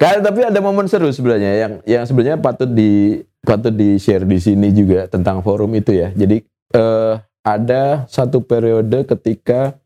[0.00, 4.36] kan tapi ada momen seru sebenarnya yang yang sebenarnya patut di patut di share di
[4.36, 6.44] sini juga tentang forum itu ya jadi
[6.76, 9.80] eh, ada satu periode ketika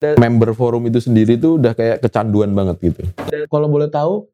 [0.00, 3.02] member forum itu sendiri tuh udah kayak kecanduan banget gitu
[3.52, 4.24] Kalau boleh tahu,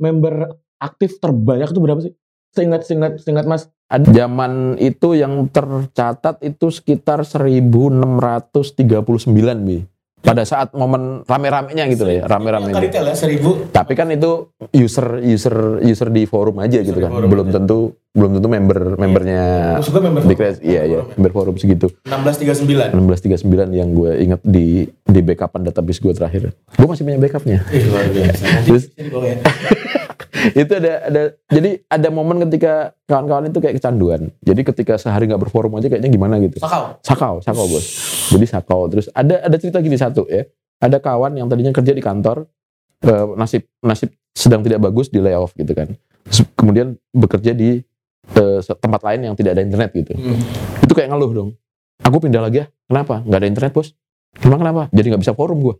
[0.00, 2.12] member aktif terbanyak itu berapa sih?
[2.50, 3.70] Seingat seingat seingat Mas.
[3.90, 9.78] Ada zaman itu yang tercatat itu sekitar 1639 bi.
[10.20, 12.92] Pada saat momen rame-ramenya gitu lah ya, rame-ramenya.
[12.92, 13.72] ya seribu.
[13.72, 17.08] Tapi kan itu user user user di forum aja gitu kan.
[17.08, 17.56] forum belum aja.
[17.56, 19.42] tentu belum tentu member membernya
[19.78, 20.58] Maksud gue member Big Red.
[20.66, 21.86] Iya iya, member forum segitu.
[22.10, 22.90] 1639.
[22.90, 26.50] 1639 yang gue inget di di backupan database gue terakhir.
[26.50, 27.62] Gue masih punya backupnya.
[27.70, 28.44] Ih, luar biasa.
[28.66, 29.36] Terus- ya.
[30.64, 34.34] itu ada ada jadi ada momen ketika kawan-kawan itu kayak kecanduan.
[34.42, 36.58] Jadi ketika sehari nggak berforum aja kayaknya gimana gitu.
[36.58, 36.98] Sakau.
[37.06, 37.86] Sakau, sakau bos.
[38.34, 38.90] Jadi sakau.
[38.90, 40.50] Terus ada ada cerita gini satu ya.
[40.82, 42.48] Ada kawan yang tadinya kerja di kantor,
[43.04, 45.92] eh, nasib nasib sedang tidak bagus di layoff gitu kan.
[46.26, 47.84] Terus kemudian bekerja di
[48.60, 50.12] se- tempat lain yang tidak ada internet gitu.
[50.12, 50.38] Hmm.
[50.80, 51.50] Itu kayak ngeluh dong.
[52.00, 52.66] Aku pindah lagi ya.
[52.86, 53.20] Kenapa?
[53.22, 53.88] Nggak ada internet bos.
[54.38, 54.82] Emang kenapa?
[54.90, 55.74] Jadi nggak bisa forum gue.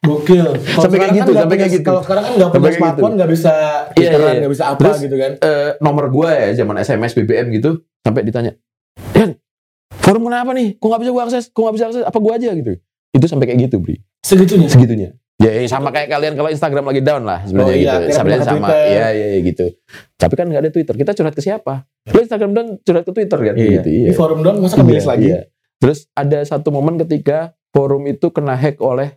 [0.00, 0.46] Gokil.
[0.74, 1.86] Kalau Sampai kayak gitu, kan sampai kayak gitu.
[1.86, 3.18] Kalau sekarang kan nggak punya kayak smartphone, gitu.
[3.20, 4.38] nggak bisa Iya, twitteran, iya.
[4.40, 5.32] nggak bisa apa Terus- gitu kan.
[5.38, 7.70] Eh, nomor gue ya zaman SMS BBM gitu
[8.00, 8.52] sampai ditanya,
[9.12, 9.36] Dan
[9.92, 10.68] forum kenapa nih?
[10.74, 11.44] Kok nggak bisa gue akses?
[11.46, 12.02] Kok nggak bisa akses?
[12.02, 12.72] Apa gue aja gitu?
[13.10, 14.00] Itu sampai kayak gitu, Bri.
[14.20, 14.68] Segitunya.
[14.68, 15.08] segitunya.
[15.40, 18.12] Ya, ya, sama kayak kalian kalau Instagram lagi down lah sebenarnya Oh iya, gitu.
[18.12, 18.66] Sebenarnya sama.
[18.68, 19.64] Iya, iya, iya, gitu.
[20.14, 20.94] Tapi kan nggak ada Twitter.
[20.94, 21.88] Kita curhat ke siapa?
[22.06, 23.70] Lo Instagram down curhat ke Twitter kan Iya.
[23.80, 23.88] gitu.
[23.88, 24.06] Iya.
[24.06, 25.26] Di forum dong, masa kebilis Iya, lagi?
[25.26, 25.40] iya.
[25.80, 29.16] Terus ada satu momen ketika forum itu kena hack oleh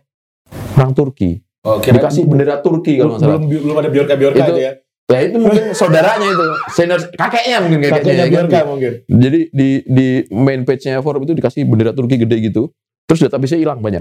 [0.74, 1.44] orang Turki.
[1.60, 3.36] Oh, Dikasih bendera Turki kalau nggak salah.
[3.36, 4.72] belum belum ada biorka biorka Itu aja ya.
[5.04, 8.00] Ya itu mungkin saudaranya itu, senior kakeknya mungkin kakeknya.
[8.00, 8.32] Kakeknya ya kan?
[8.32, 8.92] biorka mungkin.
[9.04, 12.72] Jadi di di main page-nya forum itu dikasih bendera Turki gede gitu.
[13.04, 14.00] Terus database-nya hilang banyak.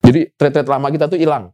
[0.00, 1.52] Jadi thread-thread lama kita tuh hilang.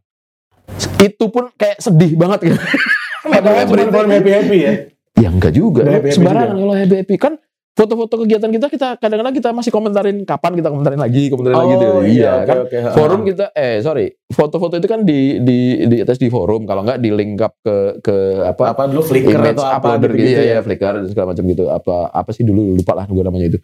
[0.99, 2.59] Itu pun kayak sedih banget gitu.
[3.31, 4.73] Padahal cuma happy happy ya.
[5.15, 5.87] Ya enggak juga.
[5.87, 7.33] Nggak happy-happy Sembarangan kalau happy happy kan
[7.75, 11.87] foto-foto kegiatan kita kita kadang-kadang kita masih komentarin kapan kita komentarin lagi, komentarin lagi gitu.
[12.07, 12.55] Iya, kan.
[12.63, 12.77] oke, oke.
[12.95, 17.03] Forum kita eh sorry, foto-foto itu kan di di di atas di forum kalau enggak
[17.03, 18.15] di link up ke ke
[18.47, 20.55] apa apa dulu Flickr image atau apa uploader gitu, gitu, ya.
[20.55, 21.63] ya, Flickr dan segala macam gitu.
[21.67, 23.59] Apa apa sih dulu lupa lah gue namanya itu.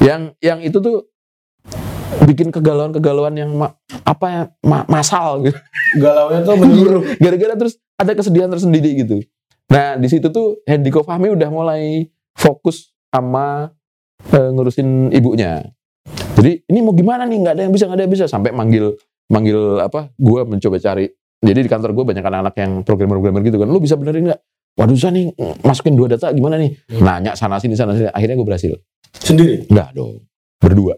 [0.00, 0.96] Yang yang itu tuh
[2.26, 5.58] bikin kegalauan-kegalauan yang ma- apa ya ma- masal gitu.
[5.98, 7.02] Galaunya tuh menyeluruh.
[7.24, 9.22] Gara-gara terus ada kesedihan tersendiri gitu.
[9.70, 13.70] Nah, di situ tuh Hendiko Fahmi udah mulai fokus sama
[14.34, 15.62] eh, ngurusin ibunya.
[16.34, 17.38] Jadi ini mau gimana nih?
[17.38, 18.24] Nggak ada yang bisa, nggak ada yang bisa.
[18.26, 18.96] Sampai manggil
[19.30, 20.10] manggil apa?
[20.18, 21.06] Gue mencoba cari.
[21.40, 23.68] Jadi di kantor gue banyak anak-anak yang programmer-programmer gitu kan.
[23.70, 24.40] Lu bisa benerin nggak?
[24.78, 25.34] Waduh susah nih
[25.66, 26.70] masukin dua data gimana nih?
[26.94, 27.02] Hmm.
[27.04, 28.08] Nanya sana sini sana sini.
[28.10, 28.72] Akhirnya gue berhasil.
[29.18, 29.66] Sendiri.
[29.68, 30.24] Enggak dong.
[30.60, 30.94] Berdua.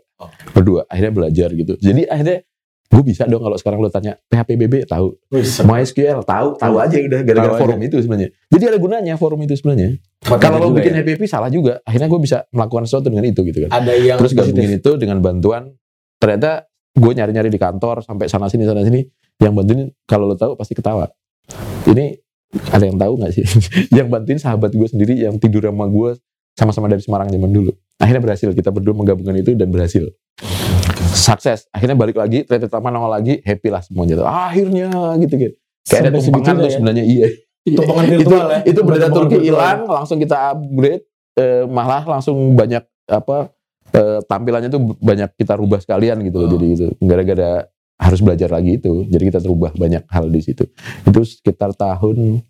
[0.52, 0.84] Berdua.
[0.86, 1.74] Akhirnya belajar gitu.
[1.80, 2.44] Jadi akhirnya
[2.92, 5.16] Gue bisa dong kalau sekarang lo tanya PHPBB tahu,
[5.64, 8.28] MySQL tahu, tahu aja udah gara-gara forum itu sebenarnya.
[8.52, 9.96] Jadi ada gunanya forum itu sebenarnya.
[10.20, 11.80] Kalau lo bikin happy happy salah juga.
[11.88, 13.80] Akhirnya gue bisa melakukan sesuatu dengan itu gitu kan.
[13.80, 14.52] ada yang Terus positif.
[14.52, 15.72] gabungin itu dengan bantuan.
[16.20, 19.00] Ternyata gue nyari-nyari di kantor sampai sana sini sana sini.
[19.40, 21.08] Yang bantuin kalau lo tahu pasti ketawa.
[21.88, 22.20] Ini
[22.76, 23.44] ada yang tahu nggak sih?
[23.96, 26.20] yang bantuin sahabat gue sendiri yang tidur sama gue
[26.52, 27.72] sama-sama dari Semarang zaman dulu.
[28.00, 30.08] Akhirnya berhasil kita berdua menggabungkan itu dan berhasil.
[31.12, 31.68] Sukses.
[31.70, 34.26] Akhirnya balik lagi, trade pertama nongol lagi, happy lah semuanya tuh.
[34.26, 34.88] Akhirnya
[35.20, 35.54] gitu gitu.
[35.82, 36.74] Kayak ada Sampai tumpangan tuh ya?
[36.78, 37.28] sebenarnya iya.
[37.62, 38.60] Tumpangan itu virtual ya?
[38.62, 41.04] itu Tumpangan Turki hilang, langsung kita upgrade,
[41.38, 43.36] eh, malah langsung banyak apa
[43.92, 46.46] eh, tampilannya tuh banyak kita rubah sekalian gitu loh.
[46.48, 46.52] Oh.
[46.56, 46.86] Jadi gitu.
[47.02, 47.66] Gara-gara
[48.02, 50.66] harus belajar lagi itu, jadi kita terubah banyak hal di situ.
[51.06, 52.42] Itu sekitar tahun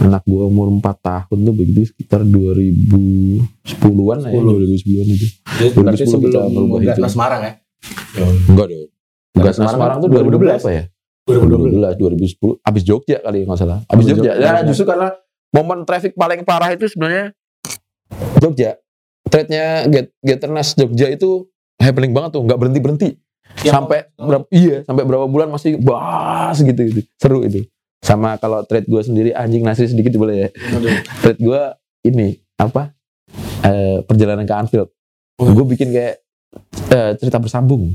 [0.00, 4.48] anak gua umur 4 tahun tuh begitu sekitar 2010-an lah ya, 10.
[4.48, 5.26] 2010-an itu.
[5.76, 6.80] berarti 2010 kita sebelum.
[6.80, 7.52] Gatnas Semarang ya
[8.48, 8.88] Enggak dong.
[9.36, 10.84] Enggak Semarang Semarang, tuh 2012 2012 apa ya?
[11.30, 13.78] 2012, 2010, abis Jogja kali ya, nggak salah.
[13.86, 14.32] Abis Abis Jogja.
[14.34, 14.50] Jogja.
[14.50, 15.08] Ya justru karena
[15.54, 17.36] momen traffic paling parah itu sebenarnya
[18.42, 18.80] Jogja.
[19.30, 21.46] Trade-nya Get, Getternas Jogja itu
[21.78, 23.10] happening banget tuh, nggak berhenti berhenti.
[23.62, 24.44] Yang- sampai berapa?
[24.50, 27.00] Iya, sampai berapa bulan masih bahas gitu gitu.
[27.18, 27.66] Seru itu.
[28.00, 30.48] Sama kalau trade gue sendiri anjing nasi sedikit boleh ya.
[31.20, 31.60] Trade gue
[32.04, 32.96] ini apa?
[33.60, 34.88] Eh, perjalanan ke Anfield.
[35.36, 36.24] Gue bikin kayak
[36.88, 37.92] eh, cerita bersambung.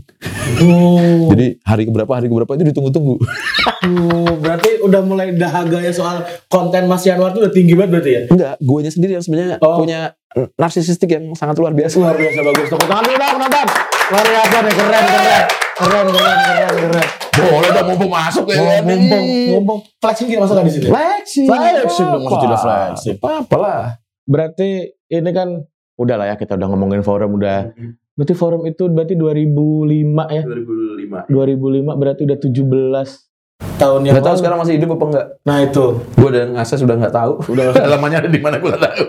[0.61, 3.17] Oh, Jadi hari keberapa hari keberapa itu ditunggu-tunggu.
[3.17, 8.11] oh, berarti udah mulai dahaga ya soal konten Mas Yanwar tuh udah tinggi banget berarti
[8.11, 9.81] ya Enggak, guanya sendiri yang sebenarnya Oh.
[9.81, 10.13] punya
[10.55, 11.97] narsisistik yang sangat luar biasa.
[11.97, 13.67] luar biasa bagus tepuk tangan dulu dong penonton
[14.05, 18.55] luar biasa nih keren keren keren keren keren keren Boleh dong mumpung masuk ya.
[18.55, 21.47] Oh, mumpung mumpung flexing kita masuk di sini Flexing.
[21.51, 23.15] Flexing dong, masih tidak flexing.
[23.19, 23.81] Apa lah.
[24.23, 24.69] berarti
[25.05, 27.75] ini kan udah lah ya kita udah ngomongin forum udah
[28.15, 29.91] berarti forum itu berarti 2005
[30.31, 31.27] ya 2005.
[31.27, 35.25] 2005 berarti udah 17 tahun yang Gak tahu sekarang masih hidup apa enggak.
[35.43, 35.85] nah itu
[36.15, 37.31] Gue udah ngakses udah nggak tahu.
[37.51, 39.03] Udah halamannya ada di mana gue nggak tahu.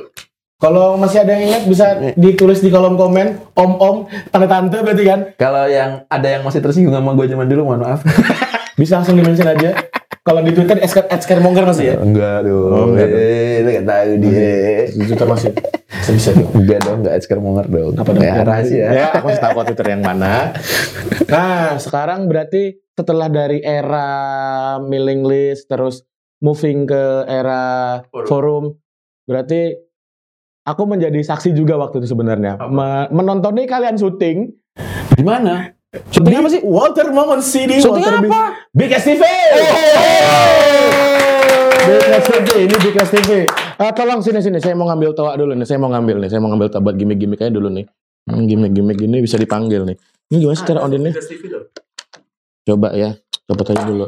[0.57, 5.69] Kalau masih ada yang ingat bisa ditulis di kolom komen om-om tante-tante berarti kan Kalau
[5.69, 8.01] yang ada yang masih tersinggung sama gue zaman dulu, mohon maaf.
[8.81, 9.73] bisa langsung di-mention aja
[10.27, 10.81] kalau di Twitter
[11.23, 12.73] @scaremonger masih ya enggak dong.
[12.75, 13.21] Oh, enggak dong.
[13.23, 14.51] Eh, lu nggak tahu dia.
[14.91, 15.51] di Twitter masih
[15.87, 17.93] bisa dong Enggak dong, enggak Edgar Monger dong.
[17.95, 18.25] apa dong?
[18.27, 18.87] Ya, rahasia.
[18.91, 20.51] Ya, aku kasih tahu Twitter yang mana.
[21.31, 24.09] Nah, sekarang berarti setelah dari era
[24.83, 26.03] mailing list terus
[26.43, 28.75] moving ke era forum,
[29.31, 29.86] berarti
[30.67, 32.59] aku menjadi saksi juga waktu itu sebenarnya.
[32.67, 33.09] Me-
[33.71, 34.51] kalian syuting
[35.17, 35.71] Di mana?
[36.11, 36.61] Syuting apa sih?
[36.67, 38.43] Walter Momon CD Syuting Walter apa?
[38.75, 39.23] Big Big TV.
[41.87, 43.47] Big Ass TV, ini Big Ass TV.
[43.79, 45.63] Ah, tolong sini sini, saya mau ngambil toa dulu nih.
[45.63, 47.87] Saya mau ngambil nih, saya mau ngambil toa gimmick-gimmick aja dulu nih.
[48.27, 49.97] Hmm, gimmick-gimmick ini bisa dipanggil nih.
[50.35, 51.15] Ini gimana sih cara on ini?
[52.67, 53.15] Coba ya,
[53.47, 54.07] coba tanya dulu.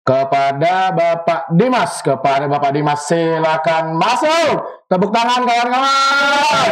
[0.00, 4.79] Kepada Bapak Dimas, kepada Bapak Dimas silakan masuk.
[4.90, 6.70] Tepuk tangan kawan-kawan.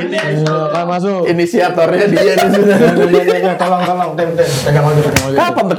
[0.00, 1.24] Silakan masuk.
[1.32, 3.56] Inisiatornya dia nih sudah.
[3.56, 5.36] tolong tolong tim tim pegang aja pegang aja.
[5.40, 5.76] Kapan tuh?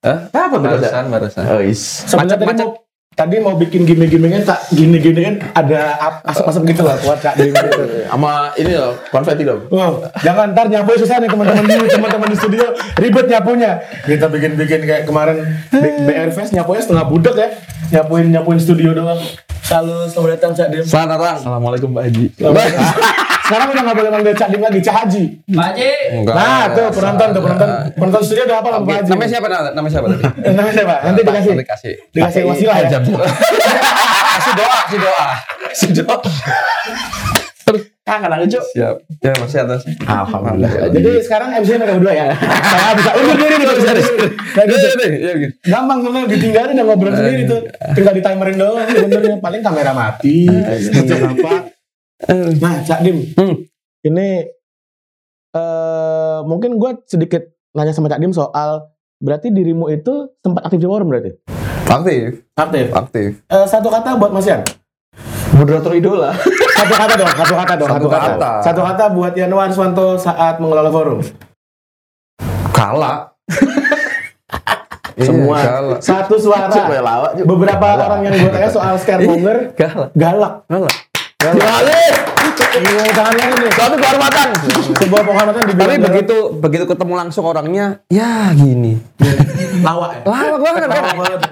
[0.00, 0.18] Hah?
[0.32, 0.88] Kapan tuh Koca?
[0.88, 1.42] Barusan, barusan.
[1.44, 1.80] Oh, is.
[2.08, 2.85] Sebenarnya tadi mau
[3.16, 7.48] tadi mau bikin gimmick-gimmicknya tak gini-gini kan ada ap- asap-asap gitu lah buat Kak Dim
[7.48, 7.80] gitu.
[8.04, 9.64] Sama ini loh, konfeti dong.
[9.68, 13.80] Oh, jangan ntar nyapu susah nih teman-teman di teman-teman di studio ribet nyapunya.
[14.04, 15.40] Kita bikin-bikin kayak kemarin
[15.72, 17.48] B- BR Fest nyapunya setengah budak ya.
[17.90, 19.16] Nyapuin nyapuin studio doang.
[19.66, 20.84] Halo, selamat datang Cak Dim.
[20.84, 21.34] Selamat datang.
[21.40, 22.24] Assalamualakum Pak Haji.
[23.46, 25.24] Sekarang udah nggak boleh manggil Cak Dim lagi, Cak Haji.
[25.46, 26.34] Enggak.
[26.34, 29.08] Nah, tuh penonton tuh penonton penonton studio udah apa Pak Haji?
[29.08, 29.46] Namanya siapa?
[29.46, 30.22] Nama- Namanya siapa tadi?
[30.58, 30.94] Namanya siapa?
[31.00, 31.94] Nanti dikasih Nanti kasih.
[32.10, 32.88] dikasih wasilah ya.
[34.36, 35.26] Kasih doa, kasih doa.
[35.64, 36.16] Kasih doa.
[38.06, 38.62] Kangen aku, Cuk.
[38.70, 38.96] Siap.
[39.18, 39.82] Ya, masih atas.
[39.98, 40.70] Alhamdulillah.
[40.94, 42.26] Jadi sekarang MC mereka berdua ya.
[42.38, 44.26] Saya bisa undur diri nih bisa gitu.
[44.54, 45.52] Ya, gitu.
[45.66, 47.60] Gampang sebenarnya ditinggalin dan ngobrol sendiri tuh.
[47.98, 49.36] Tinggal di timerin doang sebenarnya.
[49.42, 51.14] Paling kamera mati, kerja
[52.18, 52.56] apa.
[52.56, 53.18] Nah, Cak Dim.
[54.02, 54.28] Ini
[55.52, 60.86] eh mungkin gue sedikit nanya sama Cak Dim soal berarti dirimu itu sempat aktif di
[60.86, 61.32] forum berarti?
[61.86, 62.86] Aktif, Aktif.
[62.90, 63.28] aktif.
[63.46, 64.60] Eh, satu kata buat Mas Yan.
[65.54, 66.34] Moderator idola.
[66.76, 68.28] Satu kata dong, satu kata dong, satu, Satu kata.
[68.28, 68.50] kata.
[68.60, 71.18] Satu kata buat Yanwar Swanto saat mengelola forum.
[72.70, 73.32] Kalah.
[75.16, 75.56] Semua.
[75.56, 75.96] Iya.
[75.96, 76.68] Satu suara.
[77.40, 80.12] Beberapa orang yang gue tanya soal scaremonger Kalah.
[80.12, 80.12] galak.
[80.12, 80.52] Kalah.
[80.68, 80.92] Galak.
[81.36, 81.52] Ini.
[83.76, 84.46] Suatu kehormatan.
[84.96, 88.96] Sebuah penghormatan Tapi begitu begitu ketemu langsung orangnya, ya gini.
[89.84, 90.20] lawak ya.
[90.24, 91.02] Lawak banget kan?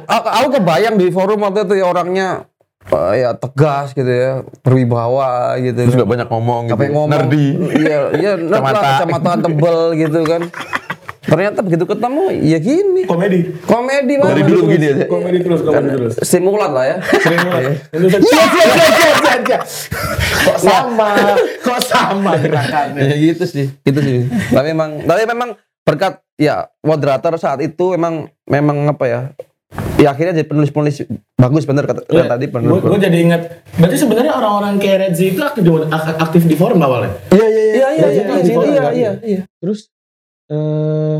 [0.08, 2.48] Aku, kebayang di forum waktu itu ya orangnya
[2.84, 5.76] eh, ya tegas gitu ya, berwibawa gitu.
[5.88, 6.00] Terus kan.
[6.04, 6.74] gak banyak ngomong gitu.
[6.76, 7.46] apa yang ngomong Nerdy.
[7.80, 10.42] iya iya kacamata tebel gitu kan
[11.34, 13.40] ternyata begitu ketemu ya gini Komedi.
[13.66, 15.04] komedi Dari mah dulu gini aja.
[15.04, 16.14] Komedi terus, komedi terus.
[16.22, 17.74] stimulan lah ya banget.
[18.22, 19.58] Cia, cia, cia, cia, cia.
[20.44, 21.08] Kok sama?
[21.66, 23.02] Kok sama gerakannya?
[23.02, 28.30] ya gitu sih gitu sih tapi memang tapi memang berkat ya moderator saat itu memang
[28.46, 29.20] memang apa ya
[29.96, 31.02] ya akhirnya jadi penulis-penulis
[31.34, 32.24] bagus bener kata, Iya.
[32.24, 33.42] kata tadi Gue penulis jadi ingat.
[33.74, 35.66] Berarti sebenarnya orang-orang kayak Redzi itu aktif
[36.16, 37.10] aktif di forum awalnya.
[37.30, 38.90] iya iya iya iya Iya, iya iya, iya iya.
[38.90, 39.90] iya iya Terus
[40.46, 41.18] eh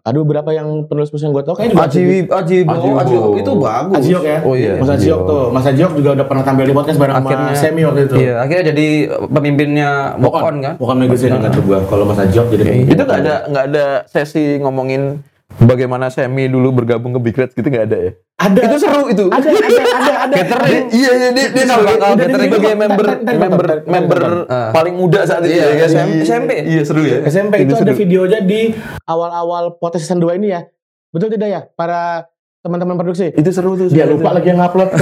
[0.00, 4.22] ada beberapa yang penulis-penulis yang gue tau kayaknya juga Aji Aji Aji itu bagus Ajiok
[4.24, 4.38] ya.
[4.40, 5.44] oh iya Mas Ajiok tuh.
[5.52, 8.14] Mas Ajiok juga udah pernah tampil di podcast bareng Akhirnya- sama Semi waktu itu.
[8.16, 8.86] iya akhirnya jadi
[9.28, 11.78] pemimpinnya Mokon kan Bukan magazine yang kata gue.
[11.84, 15.20] Kalau Mas Ajiok jadi Itu nggak ada nggak ada sesi ngomongin
[15.58, 18.12] bagaimana Semi dulu bergabung ke Big Reds gitu nggak ada ya?
[18.34, 19.24] Ada Itu seru itu.
[19.30, 19.62] ada ada
[19.94, 20.84] ada ada Catering.
[20.90, 22.50] Iya iya dia, dia bakal dia catering.
[22.50, 24.34] sebagai member member member tar.
[24.74, 25.86] paling muda saat itu Iya, ya?
[26.20, 26.50] SMP.
[26.66, 27.18] Iya seru ya.
[27.24, 28.74] SMP itu ada videonya di
[29.06, 30.66] awal-awal podcast season 2 ini ya.
[31.08, 31.60] Betul tidak ya?
[31.70, 32.26] Para
[32.60, 33.30] teman-teman produksi.
[33.30, 33.86] Itu seru tuh.
[33.88, 34.90] Dia lupa lagi yang upload.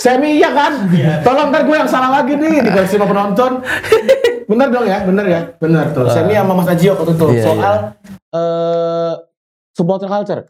[0.00, 0.90] Semi iya kan?
[1.20, 3.60] Tolong ntar gue yang salah lagi nih di sama penonton.
[4.48, 6.08] Bener dong ya, bener ya, bener tuh.
[6.08, 7.74] Semi sama Mas Ajio waktu itu Iya, soal
[8.32, 9.12] eh
[9.70, 10.42] supporter culture.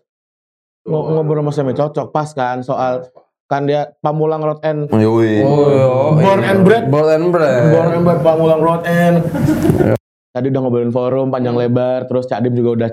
[0.82, 3.04] Ngo- Ngobrol sama Semi cocok pas kan soal
[3.44, 5.42] kan dia Pamulang Road End Yoi.
[5.42, 6.86] Oh, Born and bred.
[6.86, 7.62] Born and bred.
[7.68, 9.26] Born and bred Pamulang Road End.
[10.34, 12.90] Tadi udah ngobrolin forum panjang lebar, terus Cak Dim juga udah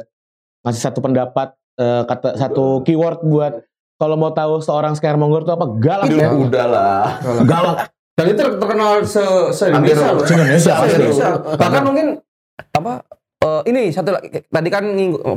[0.65, 3.61] ngasih satu pendapat, eh, kata satu keyword buat
[3.95, 6.33] kalau mau tahu seorang scarmonger itu apa galak ya.
[6.33, 7.05] Udah udahlah.
[7.45, 7.77] Galak.
[8.17, 9.21] Dan itu terkenal se,
[9.53, 10.33] se Indonesia Se.
[10.33, 11.37] Indonesia.
[11.53, 12.17] Bahkan mungkin
[12.73, 13.05] apa
[13.45, 14.83] eh, ini satu lagi tadi kan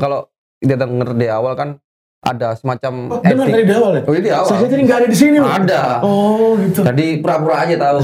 [0.00, 0.24] kalau
[0.56, 1.76] kita denger di awal kan
[2.20, 4.02] ada semacam Oh, dengar dari awal ya?
[4.04, 4.48] Oh, ini di awal.
[4.52, 5.48] Saya tadi nggak ada di sini loh.
[5.48, 5.83] Ada.
[6.04, 6.80] Oh gitu.
[6.85, 7.98] Jadi pura-pura aja tahu.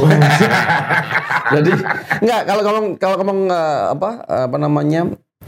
[1.61, 1.71] Jadi
[2.25, 5.01] enggak kalau ngomong kalau ngomong eh, apa apa namanya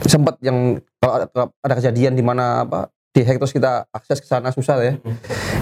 [0.04, 1.26] sempat yang kalau ada,
[1.64, 4.94] ada kejadian di mana apa di hack terus kita akses ke sana susah ya.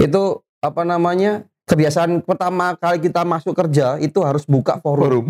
[0.03, 5.26] Itu apa namanya kebiasaan pertama kali kita masuk kerja itu harus buka forum.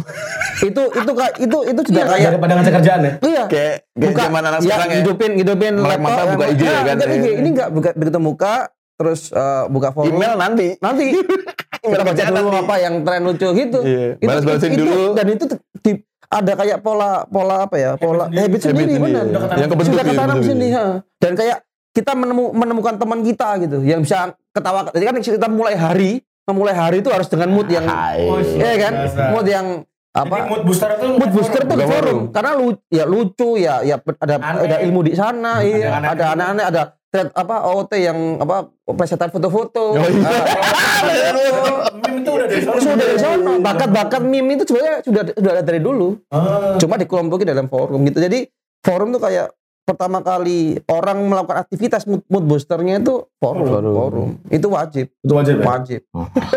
[0.58, 3.12] itu itu ka- itu itu sudah kayak Daripada ngecek kerjaan ya?
[3.22, 4.96] iya Kayak kayak zaman anak ya, sekarang ya.
[5.00, 6.96] hidupin hidupin Melek mata laptop, buka IG ya Nah, kan?
[6.98, 7.26] buka IG.
[7.34, 8.54] ini enggak buka begitu muka
[8.96, 10.68] terus eh, buka forum Email nanti.
[10.78, 11.04] nanti
[11.82, 12.58] kita baca dulu nanti.
[12.58, 15.02] apa yang tren lucu gitu Iya, Itu- balas-balasin itu- dulu.
[15.12, 15.44] dan itu
[15.82, 18.42] di- ada kayak pola pola apa ya pola sendiri.
[18.42, 19.24] habit sendiri, Habit benar.
[19.54, 20.68] Yang ya, ketanam ya.
[20.74, 20.84] ha.
[21.16, 21.58] dan kayak
[21.92, 26.72] kita menemu, menemukan teman kita gitu yang bisa ketawa jadi kan kita mulai hari memulai
[26.72, 28.22] hari itu harus dengan mood yang Hai.
[28.54, 29.22] ya kan Biasa.
[29.30, 29.66] mood yang
[30.08, 32.18] Jadi apa mood booster itu mood booster di forum forum.
[32.30, 34.64] karena lu ya lucu ya ya ada Aneh.
[34.64, 36.08] ada ilmu di sana iya aneh-aneh.
[36.08, 38.56] ada aneh-aneh ada thread apa OOT yang apa
[38.88, 40.24] presetan foto-foto Oh, iya.
[40.24, 42.78] Ah, Meme itu udah dari sana.
[42.80, 46.74] sudah dari sana bakat-bakat meme itu sebenarnya sudah sudah ada dari dulu Ah.
[46.76, 48.48] cuma dikelompokin dalam forum gitu jadi
[48.80, 49.50] forum tuh kayak
[49.86, 53.94] pertama kali orang melakukan aktivitas mood, mood boosternya itu forum, Forum.
[53.94, 55.64] forum itu wajib Itu wajib ya?
[55.64, 56.00] wajib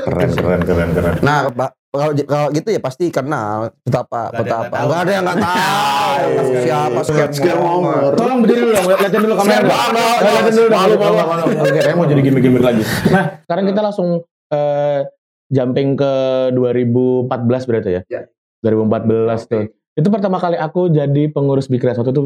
[0.04, 1.16] Keren, keren, keren, keren.
[1.22, 1.46] nah
[1.90, 4.86] kalau kalau gitu ya pasti kenal betapa yang betapa nggak tahu.
[4.90, 7.00] nggak ada yang nggak tahu siapa
[7.34, 8.02] Scaremonger.
[8.14, 9.78] Tolong berdiri dulu dong, liatin dulu kamera.
[10.22, 11.44] Liatin dulu malu, malu, malu.
[11.66, 12.84] Oke, saya mau jadi gimmick-gimmick lagi.
[13.10, 14.10] Nah, sekarang kita langsung
[14.54, 15.00] eh,
[15.50, 16.14] jumping ke
[16.54, 17.26] 2014
[17.66, 18.02] berarti ya?
[18.06, 18.22] Ya.
[18.62, 19.64] 2014 tuh.
[19.98, 21.98] Itu pertama kali aku jadi pengurus Big Reds.
[21.98, 22.24] Waktu itu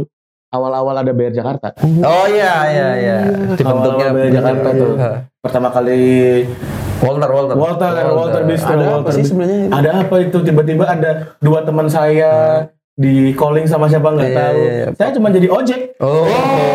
[0.53, 1.73] awal-awal ada BR Jakarta.
[1.81, 3.17] oh iya iya iya
[3.57, 4.93] dibentuknya Awal-awal Jakarta tuh.
[5.41, 6.01] Pertama kali
[7.03, 7.55] Walter Walter.
[7.59, 9.59] Walter, Walter Bistro, ada apa Walter sih sebenarnya?
[9.73, 10.37] Ada apa itu?
[10.39, 11.11] Tiba-tiba ada
[11.43, 12.31] dua teman saya
[12.93, 14.57] di calling sama siapa nggak Iya, tahu.
[14.59, 14.87] iya, iya.
[14.93, 15.81] Saya cuma jadi ojek.
[15.97, 16.29] oh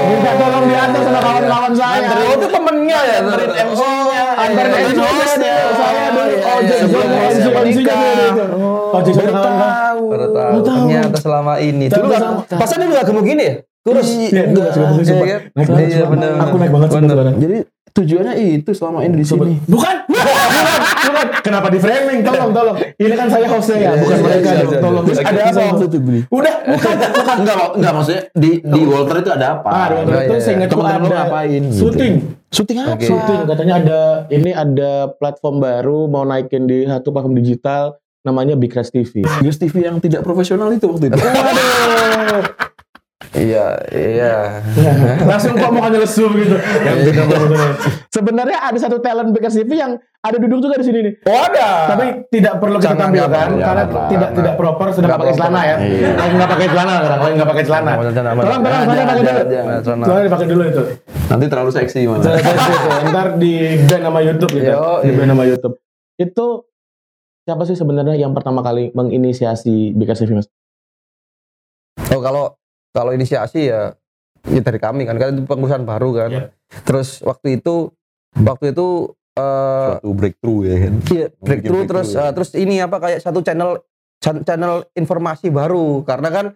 [0.09, 2.11] Minta tolong diantar sama kawan-kawan saya.
[2.11, 3.17] Oh, itu temennya ya?
[3.21, 4.03] Anterin Oh, MC-nya.
[4.11, 5.07] iya, Anterin iya, MC-nya.
[5.39, 6.79] iya, Saya dulu iya, iya, ojek.
[6.83, 6.95] MC
[7.39, 8.03] MC-nya menikah.
[8.27, 8.45] gitu.
[8.91, 9.97] Ojek sama kawan-kawan.
[10.09, 10.87] baru tahu tahu.
[10.89, 12.27] ternyata selama ini Ternyata
[12.57, 14.43] dulu juga gemuk gini ya kurus Iya.
[14.53, 17.37] Iya, iya, bener, Aku naik banget sekarang.
[17.39, 17.57] Jadi
[17.93, 19.59] tujuannya itu selama ini di sini.
[19.67, 20.37] Bukan, bukan,
[21.09, 21.27] bukan.
[21.45, 22.21] Kenapa di framing?
[22.25, 22.77] Tolong, tolong.
[22.97, 24.49] Ini kan saya hostnya ya, bukan iya, mereka.
[24.49, 24.73] iya, dong.
[24.73, 24.81] iya.
[24.81, 25.05] Tolong.
[25.07, 26.21] Terus ada apa waktu itu, Bli?
[26.29, 27.37] Udah, bukan, bukan.
[27.43, 29.69] Enggak, enggak maksudnya di di Walter itu ada apa?
[29.71, 31.79] Ah, di iya, itu saya ingat ada ngapain gitu?
[31.87, 32.15] syuting.
[32.49, 32.97] Syuting apa?
[33.01, 34.01] Syuting katanya ada
[34.33, 39.25] ini ada platform baru mau naikin di satu platform digital namanya Big TV.
[39.25, 41.19] Gus TV yang tidak profesional itu waktu itu.
[43.39, 44.35] Iya iya
[45.31, 46.59] Langsung kok mukanya lesu begitu.
[46.59, 47.71] Yang tidak profesional.
[48.11, 51.15] Sebenarnya ada satu talent Reds TV yang ada duduk juga di sini nih.
[51.25, 54.09] oh ada Tapi tidak perlu kita tampilkan jangan, karena jangan.
[54.11, 55.77] tidak tidak proper sudah pakai celana ya.
[55.79, 56.09] Iya.
[56.19, 57.91] Lagi nggak pakai celana sekarang, lagi nggak pakai celana.
[57.95, 58.63] Tolong tolong
[59.07, 59.41] pakai dulu.
[59.87, 60.05] celana.
[60.05, 60.83] Celana dipakai dulu itu.
[61.29, 62.23] Nanti terlalu seksi mana?
[62.27, 62.89] Celana itu.
[63.09, 63.53] Ntar di
[63.87, 64.73] ban sama YouTube gitu.
[64.75, 65.75] Yo, Di ban sama YouTube.
[66.19, 66.47] Itu
[67.47, 70.51] siapa sih sebenarnya yang pertama kali menginisiasi Bikers TV Mas?
[72.11, 72.59] Oh kalau
[72.99, 73.95] kalau inisiasi ya
[74.45, 76.31] ya dari kami kan kan itu pengurusan baru kan.
[76.31, 76.45] Iya.
[76.83, 77.95] Terus waktu itu
[78.35, 80.93] waktu itu eh Suatu breakthrough ya kan.
[81.09, 83.71] iya, breakthrough Bikin terus breakthrough, eh, terus ini apa kayak satu channel
[84.19, 86.47] chan- channel informasi baru karena kan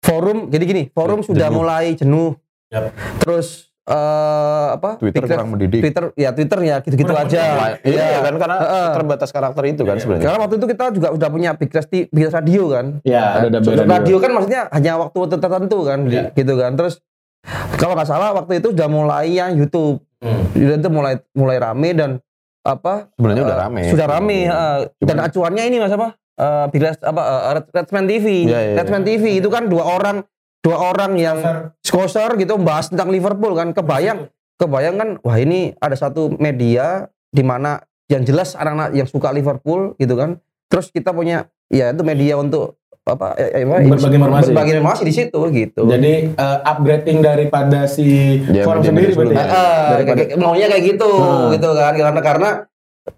[0.00, 1.56] forum jadi gini forum Ya, sudah jenuh.
[1.56, 2.30] mulai jenuh.
[2.70, 2.94] Yap.
[3.18, 5.80] Terus eh apa Twitter Red- kurang mendidik.
[5.82, 7.74] Twitter ya Twitter ya gitu-gitu Kurang aja.
[7.82, 8.88] Iya kan karena Heeh.
[8.94, 10.24] terbatas karakter itu kan sebenarnya.
[10.24, 12.86] Karena waktu itu kita juga udah punya Big Red, Big Red Radio kan.
[13.02, 13.82] Ya, ada ada radio.
[13.84, 14.16] radio.
[14.16, 16.30] kan maksudnya hanya waktu tertentu kan Iya.
[16.30, 16.72] gitu kan.
[16.74, 17.02] Terus
[17.74, 19.98] kalau nggak salah waktu itu udah mulai yang YouTube.
[20.20, 20.44] Hmm.
[20.52, 22.10] YouTube itu mulai mulai rame dan
[22.60, 23.80] apa Sebenarnya udah eh, rame.
[23.88, 24.38] Sudah rame.
[24.44, 26.14] eh, dan Cuman- acuannya ini Mas apa?
[26.36, 28.26] Eh Big apa eh, Red, Redman TV.
[28.46, 30.22] Iya, iya, Redman TV itu kan dua orang
[30.60, 31.38] dua orang yang
[31.80, 33.72] skoser gitu membahas tentang Liverpool kan.
[33.72, 39.30] Kebayang kebayang kan wah ini ada satu media di mana yang jelas anak-anak yang suka
[39.30, 40.36] Liverpool gitu kan.
[40.66, 44.48] Terus kita punya ya itu media untuk apa eh, eh, apa, Berbagi informasi.
[44.52, 45.82] berbagi informasi di situ gitu.
[45.82, 49.34] Jadi eh, upgrading daripada si Ya, forum sendiri berarti.
[49.34, 49.46] ya?
[50.06, 51.50] Kayak- maunya kayak gitu Hmm.
[51.50, 52.50] gitu kan karena karena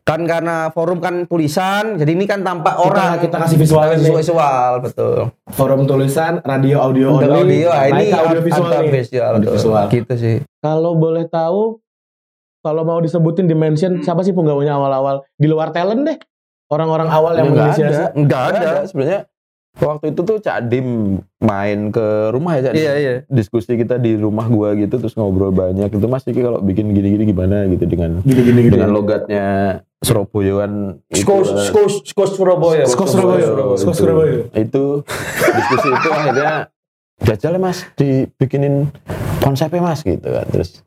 [0.02, 4.11] kan karena forum kan tulisan jadi ini kan tampak orang kita kasih visualin nih.
[4.11, 5.16] visual, visual betul
[5.50, 8.90] forum tulisan, radio, audio, Untuk audio naik ini audio visual nih.
[8.90, 9.85] visual, Audio visual.
[9.88, 11.78] gitu sih Kalau boleh tahu,
[12.61, 16.18] kalau mau disebutin dimension siapa sih penggawanya awal-awal di luar talent deh?
[16.68, 17.92] Orang-orang awal yang Nggak menginisiasi.
[17.92, 18.07] ada.
[18.14, 18.83] enggak Nggak ada ada.
[18.87, 19.20] Sebenarnya
[19.72, 22.82] waktu itu tuh Cak Dim main ke rumah ya Cak Dim.
[22.85, 26.61] iya iya Diskusi kita di rumah gua gitu terus ngobrol banyak itu Mas Iki kalau
[26.61, 28.76] bikin gini-gini gimana gitu dengan Gini-gini gitu.
[28.76, 29.46] dengan logatnya
[30.02, 33.46] Surabayaan Skos eh, skos skos Surabaya Skos Surabaya.
[33.78, 34.02] Skos itu.
[34.02, 34.38] Surabaya.
[34.52, 34.85] itu
[35.56, 36.52] diskusi itu akhirnya
[37.22, 38.90] jajal mas dibikinin
[39.38, 40.82] konsepnya mas gitu kan terus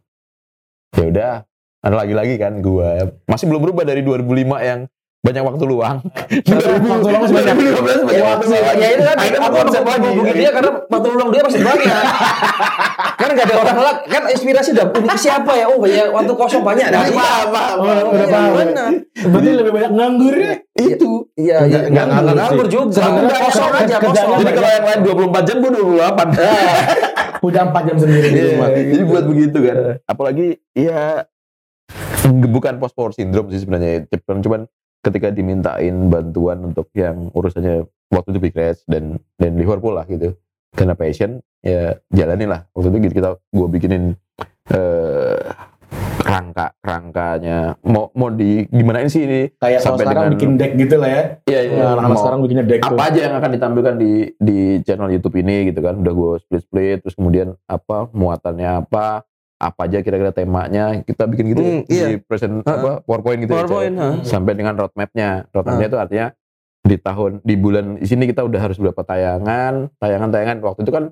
[0.94, 1.32] ya udah
[1.80, 4.30] ada lagi-lagi kan gua masih belum berubah dari 2005
[4.62, 4.80] yang
[5.26, 5.98] banyak waktu luang.
[6.06, 7.54] Waktu luang masih banyak.
[7.58, 8.76] 2015 banyak waktu luang.
[8.78, 10.10] ya itu kan Akhirnya aku konsep lagi.
[10.38, 11.90] dia karena waktu luang dia masih banyak.
[13.16, 14.02] Kan nggak ada orang lagi.
[14.12, 15.66] Kan inspirasi udah siapa ya?
[15.72, 16.84] Oh ya waktu kosong banyak.
[16.92, 17.24] Nah, iya.
[17.48, 18.52] apa udah paham.
[18.54, 20.54] benar Berarti lebih banyak nganggur ya?
[20.76, 21.12] itu.
[21.34, 21.80] Iya iya.
[21.88, 23.02] Nggak nganggur juga.
[23.08, 24.30] Udah kosong aja kosong.
[24.44, 25.00] jadi kalau yang lain
[25.32, 26.36] 24 jam gua 28
[27.46, 28.70] Punya 4 jam sendiri di Iya, rumah.
[28.74, 29.78] jadi buat begitu kan.
[30.04, 31.24] Apalagi ya
[32.26, 34.12] bukan post power syndrome sih sebenarnya.
[34.12, 34.62] Cuman, cuman
[35.06, 40.34] ketika dimintain bantuan untuk yang urusannya waktu itu Big Reds dan dan Liverpool lah gitu.
[40.72, 42.66] Karena passion ya jalanin lah.
[42.72, 44.04] Waktu itu gitu kita gue bikinin
[44.68, 45.40] eh
[46.18, 50.96] rangka rangkanya mau mau di gimanain sih ini Kayak Sampai sekarang dengan- bikin deck gitu
[50.98, 51.22] lah ya.
[51.46, 52.90] Iya, Ya, anak-anak Mau- sekarang bikinnya deck tuh.
[52.90, 56.62] apa aja yang akan ditampilkan di di channel YouTube ini gitu kan udah gue split
[56.62, 59.22] split terus kemudian apa muatannya apa
[59.58, 62.08] apa aja kira-kira temanya kita bikin gitu Hmm, di iya.
[62.20, 62.76] present Ha-ha.
[62.76, 64.04] apa PowerPoint gitu ya, PowerPoint Cak.
[64.04, 64.10] ha.
[64.22, 66.28] sampai dengan roadmapnya roadmapnya itu artinya
[66.82, 70.92] di tahun di bulan di sini kita udah harus berapa tayangan tayangan tayangan waktu itu
[70.92, 71.04] kan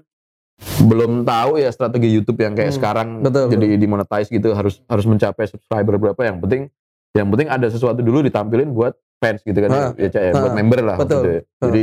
[0.80, 5.04] belum tahu ya strategi YouTube yang kayak Hmm, sekarang betul, jadi dimonetize gitu harus harus
[5.04, 6.70] mencapai subscriber berapa yang penting
[7.12, 10.80] yang penting ada sesuatu dulu ditampilin buat fans gitu kan Ha, ya ya, buat member
[10.84, 11.42] lah betul, itu ya.
[11.42, 11.64] ha.
[11.68, 11.82] jadi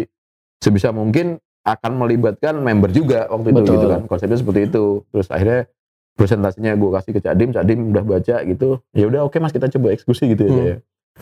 [0.59, 1.27] sebisa mungkin
[1.61, 3.75] akan melibatkan member juga waktu itu Betul.
[3.75, 5.61] gitu kan konsepnya seperti itu terus akhirnya
[6.20, 9.50] presentasinya gue kasih ke Cak Dim Cak Dim udah baca gitu ya udah oke mas
[9.50, 10.61] kita coba eksekusi gitu ya Hmm.
[10.61, 10.76] Cak, ya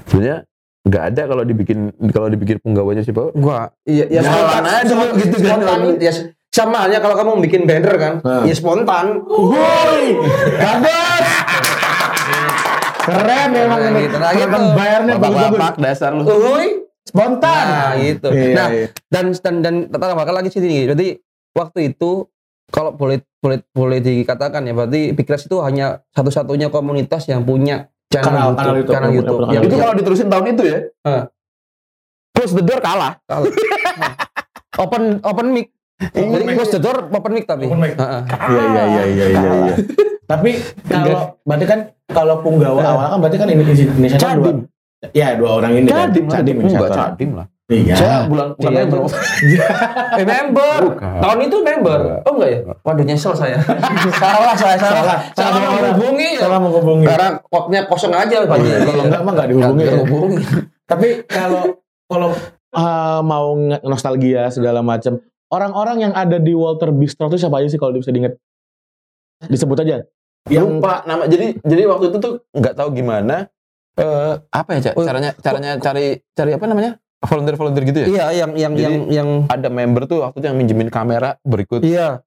[0.04, 0.38] sebenarnya
[0.80, 5.36] nggak ada kalau dibikin kalau dibikin penggawanya siapa Gua iya ya spontan aja spontan, gitu
[5.36, 5.46] kan.
[5.54, 6.12] spontan ya
[6.48, 8.42] sama halnya kalau kamu bikin banner kan Hmm.
[8.42, 10.06] ya spontan Woi,
[10.56, 11.26] bagus.
[13.00, 14.00] Keren memang Nah, ini.
[14.04, 14.58] gitu, gitu.
[14.74, 15.50] bayarnya bagus-bagus.
[15.54, 16.66] bapak dasar lu Uhuy.
[17.02, 17.64] Spontan.
[17.64, 18.86] nah gitu Iya, nah iya.
[19.08, 21.16] dan dan dan tambahkan lagi sini berarti
[21.52, 22.28] waktu itu
[22.68, 28.52] kalau boleh boleh boleh dikatakan ya berarti Bigres itu hanya satu-satunya komunitas yang punya channel
[28.52, 28.92] Kanal- YouTube, kanal YouTube.
[28.92, 29.38] channel Yang- YouTube.
[29.38, 31.22] itu Yang- kalau diterusin tahun itu ya Hah.
[32.36, 33.12] close the door kalah
[34.78, 35.66] open open mic.
[36.14, 37.66] Jadi close the door open mic tapi.
[37.66, 37.98] Open mic.
[37.98, 38.20] Heeh.
[38.28, 39.52] Iya iya iya iya iya.
[39.66, 39.74] iya.
[40.28, 40.50] Tapi
[40.86, 44.44] kalau berarti kan kalau punggawa awal kan berarti kan ini Indonesia kan dua.
[44.44, 44.58] Cadim
[45.14, 46.10] Ya dua orang ini kan.
[46.10, 46.98] Cadim lah Cadim enggak inisiator.
[46.98, 47.94] Cadim lah Iya.
[48.00, 49.00] saya bulan bukan Iya, member
[50.16, 50.80] Eh member.
[50.88, 51.20] Bukan.
[51.20, 52.00] Tahun itu member.
[52.00, 52.20] Enggak.
[52.24, 52.60] Oh enggak ya?
[52.80, 53.60] Waduh nyesel saya.
[54.24, 55.04] salah saya salah.
[55.04, 55.18] Salah.
[55.36, 56.40] Salah, menghubungi.
[56.40, 56.48] ya.
[56.48, 57.04] Salah menghubungi.
[57.04, 58.56] Karena koknya kosong aja Pak.
[58.56, 59.84] Kalau enggak mah enggak dihubungi.
[59.84, 60.44] Nggak dihubungi.
[60.88, 61.62] Tapi kalau
[62.08, 62.28] kalau
[62.72, 63.52] uh, mau
[63.84, 65.20] nostalgia segala macam,
[65.52, 68.40] orang-orang yang ada di Walter Bistro itu siapa aja sih kalau bisa diinget?
[69.44, 70.08] Disebut aja.
[70.48, 73.44] Yang lupa nama jadi jadi waktu itu tuh nggak tahu gimana
[74.00, 74.94] eh apa ya Cak?
[74.96, 78.82] Oh, caranya caranya cari cari apa namanya volunteer volunteer gitu ya Iya yang yang Jadi-
[78.84, 82.22] yang yang ada member tuh waktu itu yang minjemin kamera berikut iya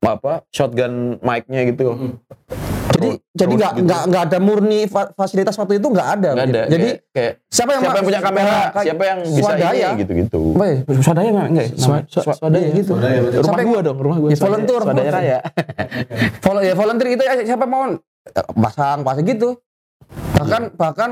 [0.00, 2.12] apa shotgun mic-nya gitu Mm.
[2.92, 3.84] jadi road- jadi nggak gitu.
[3.84, 6.30] nggak nggak ada murni fa- fasilitas waktu itu nggak ada.
[6.34, 6.62] Nggak ada.
[6.66, 9.86] Jadi kayak, kayak siapa yang siapa yang punya kamera, kayak siapa yang bisa swadaya.
[9.88, 10.40] ini gitu-gitu.
[10.52, 10.76] Apa ya?
[11.00, 11.72] Swadaya memang enggak ya?
[12.28, 12.90] Swadaya Iya, gitu.
[12.92, 13.18] Swadaya.
[13.40, 14.28] Rumah gua dong, rumah gua.
[14.28, 15.10] Ya, Swadaya- volunteer, Swadaya.
[15.10, 15.38] Raya.
[16.38, 17.98] Vol- ya volunteer itu ya siapa mau eh,
[18.54, 19.48] pasang pasang gitu.
[20.34, 21.10] Bahkan bahkan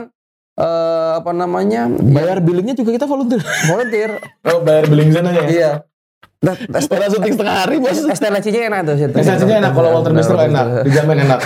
[0.60, 1.88] eh, apa namanya?
[1.88, 3.40] Bayar billingnya juga kita volunteer.
[3.66, 4.10] volunteer.
[4.44, 5.44] Oh, bayar billing sana ya?
[5.48, 5.70] Iya.
[6.40, 8.00] Nah, Setelah syuting setengah hari bos.
[8.16, 9.16] STLC-nya enak tuh situ.
[9.16, 11.40] Esensinya enak kalau Walter Bistro enak, dijamin enak.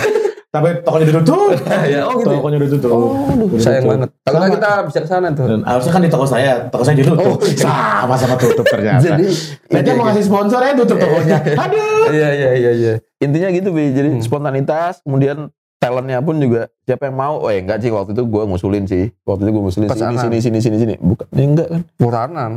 [0.47, 1.51] Tapi tokonya ditutup.
[1.91, 2.31] Ya, oh gitu.
[2.31, 2.39] ya?
[2.39, 2.89] Tokonya ditutup.
[2.95, 4.07] Oh, aduh, sayang banget.
[4.23, 5.45] Kalau nggak kita bisa ke sana tuh.
[5.51, 7.43] Dan harusnya kan di toko saya, toko saya ditutup.
[7.59, 9.03] sama sama tutup ternyata.
[9.03, 9.27] Jadi
[9.67, 11.43] Nanti mau ngasih sponsor ya tutup tokonya.
[11.67, 12.07] Aduh.
[12.07, 12.93] Iya iya iya iya.
[13.19, 13.91] Intinya gitu, Bi.
[13.91, 14.23] Jadi Hmm.
[14.23, 15.51] spontanitas, kemudian
[15.85, 17.37] talentnya pun juga siapa yang mau.
[17.37, 19.03] Oh ya enggak sih waktu itu gue ngusulin sih.
[19.21, 20.17] Waktu itu gue ngusulin sini Pesanan.
[20.19, 20.93] sini sini sini sini.
[20.97, 21.81] Bukan, ya enggak kan?
[21.97, 22.53] Muranan.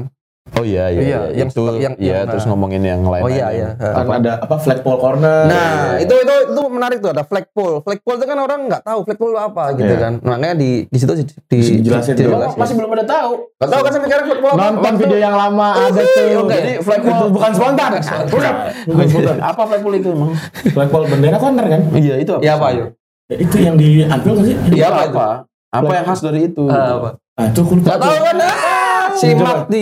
[0.49, 0.97] Oh iya iya.
[0.99, 1.21] Iya, iya.
[1.37, 3.21] yang- itu yang- iya yang- terus ngomongin yang lain.
[3.21, 3.69] Oh iya iya.
[3.77, 5.45] Kan ada apa flagpole corner.
[5.45, 7.85] Nah, itu itu itu menarik tuh ada flagpole.
[7.85, 10.01] Flagpole itu kan orang nggak tahu flagpole itu apa gitu Iya.
[10.01, 10.13] kan.
[10.25, 12.33] Makanya di di situ di, di Dijelasin dulu.
[12.33, 12.57] dijelasin.
[12.57, 13.33] Masih belum ada tahu.
[13.55, 14.57] Nggak tahu kan sampai sekarang flagpole apa?
[14.59, 16.27] Nonton Waktu- video yang lama ada tuh.
[16.41, 16.55] oke.
[16.55, 17.91] Jadi flagpole itu bukan spontan.
[18.27, 18.53] Bukan.
[18.89, 19.37] Bukan spontan.
[19.45, 20.31] Apa flagpole itu emang?
[20.67, 21.81] Flagpole bendera corner kan?
[21.93, 22.41] Iya itu apa?
[22.41, 22.85] Ya apa ayo?
[23.29, 24.57] Ya, itu yang diambil nggak sih?
[24.73, 25.13] Iya apa itu?
[25.13, 25.29] apa?
[25.69, 26.65] Apa yang khas dari itu?
[26.65, 27.09] Ah, apa?
[27.37, 27.85] Ah, itu aku lupa.
[27.85, 28.37] Nggak tahu kan?
[28.41, 29.81] Ah, Simak di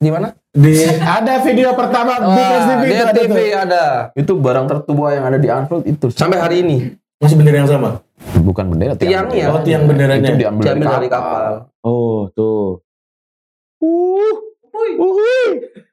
[0.00, 0.28] di mana?
[0.50, 3.62] Di ada video pertama di Trans TV di itu ada TV tuh.
[3.62, 3.84] ada.
[4.18, 6.10] Itu barang tertua yang ada di Anfield itu.
[6.10, 6.76] Sampai hari ini.
[7.22, 8.02] Masih bendera yang sama.
[8.34, 9.46] Bukan bendera, tiang Tiangnya.
[9.46, 9.54] bendera.
[9.54, 10.28] Oh, tiang benderanya.
[10.28, 11.30] Itu diambil, Diambil dari kapal.
[11.30, 11.52] kapal.
[11.86, 12.82] Oh, tuh.
[13.78, 14.34] Uh.
[14.96, 15.48] Uhuy.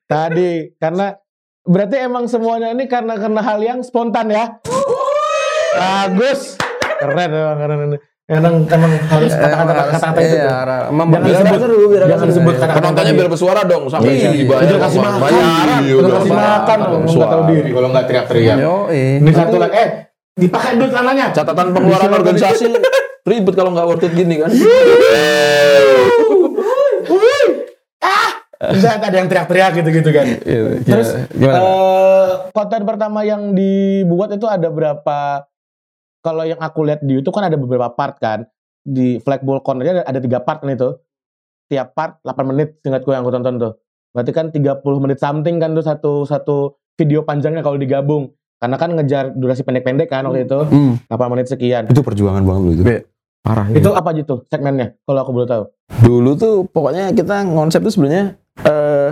[0.07, 1.19] Tadi karena
[1.61, 4.57] berarti emang semuanya ini karena karena hal yang spontan ya.
[5.75, 6.55] Bagus.
[6.97, 7.97] Keren emang keren ini.
[8.27, 10.35] Emang emang harus kata-kata kata-kata itu.
[10.35, 10.59] Iya,
[10.91, 14.67] Jangan disebut seru, biar jangan disebut kata-kata Penontonnya biar bersuara dong sampai Iya, dibayar.
[14.67, 15.31] Udah kasih makan,
[15.95, 16.77] udah kasih makan,
[17.07, 18.57] nggak tahu diri kalau nggak teriak-teriak.
[18.91, 19.89] Ini satu lagi, eh
[20.35, 21.25] dipakai dulu celananya.
[21.31, 22.63] Catatan pengeluaran organisasi
[23.23, 24.51] ribet kalau nggak worth it gini kan.
[28.57, 30.25] Bisa ada yang teriak-teriak gitu-gitu kan.
[30.83, 31.57] Terus gimana?
[31.61, 35.47] eh, konten pertama yang dibuat itu ada berapa?
[36.27, 38.43] Kalau yang aku lihat di YouTube kan ada beberapa part kan.
[38.83, 40.91] Di Flagball Corner ada, ada tiga part kan itu.
[41.71, 43.73] Tiap part 8 menit seingatku yang aku tonton tuh.
[44.11, 48.35] Berarti kan 30 menit something kan tuh satu satu video panjangnya kalau digabung.
[48.59, 50.59] Karena kan ngejar durasi pendek-pendek kan waktu itu.
[50.67, 50.99] Hmm.
[51.07, 51.87] 8 menit sekian.
[51.87, 52.83] Itu perjuangan banget loh itu.
[53.47, 55.63] Parah Itu apa gitu segmennya kalau aku boleh tahu?
[56.03, 58.35] Dulu tuh pokoknya kita konsep tuh sebenarnya
[58.67, 59.09] eh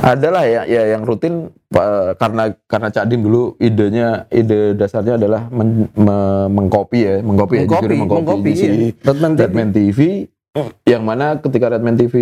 [0.00, 5.48] adalah ya ya yang rutin eh, karena karena Cak Dim dulu idenya ide dasarnya adalah
[5.48, 8.74] men- me- mengcopy ya mengcopy ya Mengcopy, jujur mengcopy mengcopy, si iya.
[9.02, 9.40] Redman TV.
[9.42, 10.00] Redman TV
[10.88, 12.14] yang mana ketika Redman TV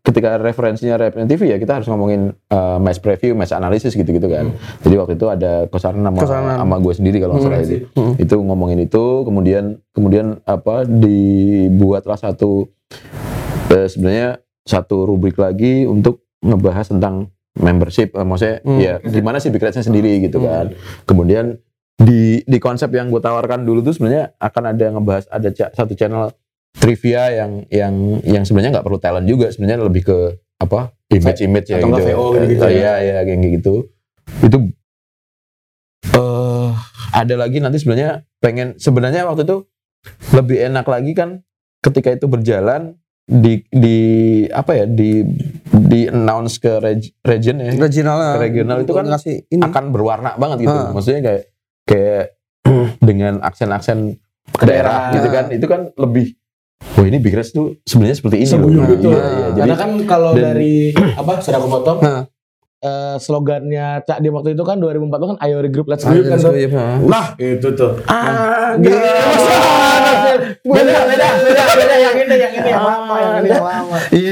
[0.00, 4.48] ketika referensinya Redman TV ya kita harus ngomongin eh, match preview match analisis gitu-gitu kan
[4.80, 8.14] jadi waktu itu ada kosaran sama sama gue sendiri kalau nggak salah itu Hmm.
[8.16, 12.64] itu ngomongin itu kemudian kemudian apa dibuatlah satu
[13.68, 18.78] eh, sebenarnya satu rubrik lagi untuk ngebahas tentang membership eh, maksudnya Hmm.
[18.78, 20.72] ya gimana sih Big Reds-nya sendiri gitu kan
[21.04, 21.56] kemudian
[21.94, 26.32] di di konsep yang gue tawarkan dulu tuh sebenarnya akan ada ngebahas ada satu channel
[26.72, 30.18] trivia yang yang yang sebenarnya nggak perlu talent juga sebenarnya lebih ke
[30.58, 32.68] apa image image ya gitu VO Eh, ya?
[32.68, 33.92] iya iya kayak gitu
[34.40, 34.56] itu
[36.08, 36.70] eh
[37.12, 39.56] ada lagi nanti sebenarnya pengen sebenarnya waktu itu
[40.32, 41.44] lebih enak lagi kan
[41.78, 42.98] ketika itu berjalan
[43.34, 43.98] di di
[44.46, 45.24] apa ya di
[45.72, 49.62] di announce ke reg- region ya Regional, Regional itu kan ngasih ini.
[49.62, 50.92] akan berwarna banget gitu Ah.
[50.92, 51.42] maksudnya kayak
[51.82, 52.24] kayak
[53.02, 54.20] dengan aksen-aksen
[54.50, 55.14] ke daerah Daerah.
[55.14, 56.36] gitu kan itu kan lebih
[56.92, 59.08] wah ini Big Reds tuh sebenarnya seperti ini loh Seguyur Nah, gitu.
[59.08, 59.46] iya, iya.
[59.50, 60.74] jadi Karena kan kalau dan- dari
[61.20, 62.22] apa sudah aku potong Nah.
[62.82, 66.34] Eh, slogannya Cak Dim waktu itu kan 2004 kan ayo regroup let's Ah, group kan
[66.34, 66.52] let's tuh.
[66.74, 66.84] ha.
[67.00, 67.92] Nah, itu tuh.
[68.04, 68.98] ah Beda,
[70.62, 73.96] beda, beda, beda, beda yang ini, yang ini yang lama, yang ini yang lama.
[74.10, 74.30] Iya,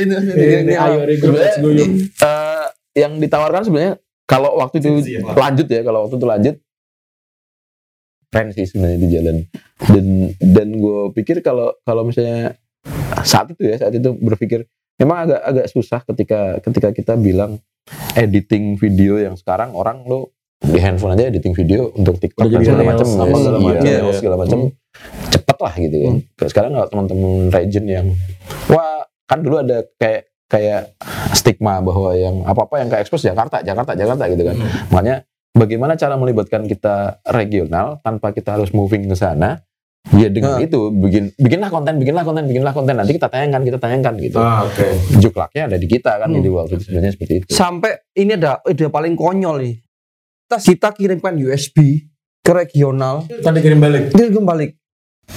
[0.61, 1.89] ini, ayo regroup let's guyup.
[2.17, 3.95] Eh, yang ditawarkan sebenarnya
[4.25, 4.91] kalau waktu itu
[5.29, 6.55] lanjut ya kalau waktu itu lanjut
[8.27, 9.37] keren sih sebenarnya di jalan
[9.85, 10.07] dan
[10.39, 12.55] dan gue pikir kalau kalau misalnya
[13.23, 17.59] saat itu ya saat itu berpikir memang agak agak susah ketika ketika kita bilang
[18.15, 22.85] editing video yang sekarang orang lo di handphone aja editing video untuk TikTok dan segala
[22.85, 23.85] macam apa ya, segala iya, macam.
[23.85, 24.19] reels Iya.
[24.21, 24.59] segala macam
[25.31, 26.15] cepet lah gitu kan
[26.51, 28.07] sekarang kalau teman-teman region yang
[28.69, 30.99] wah kan dulu ada kayak kayak
[31.31, 34.57] stigma bahwa yang apa-apa yang ke expose Jakarta, Jakarta, Jakarta gitu kan.
[34.91, 35.17] Makanya
[35.55, 39.63] bagaimana cara melibatkan kita regional tanpa kita harus moving ke sana?
[40.11, 40.65] Ya dengan Nah.
[40.65, 42.95] itu bikin bikinlah konten, bikinlah konten, bikinlah konten.
[42.95, 44.37] Nanti kita tayangkan, kita tayangkan gitu.
[44.37, 44.87] Ah, oke.
[45.17, 46.37] Juklaknya ada di kita kan Hmm.
[46.37, 47.47] jadi waktu itu sebenarnya seperti itu.
[47.49, 49.75] Sampai ini ada ide paling konyol nih.
[50.43, 52.09] Kita, kita kirimkan USB
[52.41, 54.11] ke regional, Tadi kirim balik.
[54.11, 54.67] dia kembali.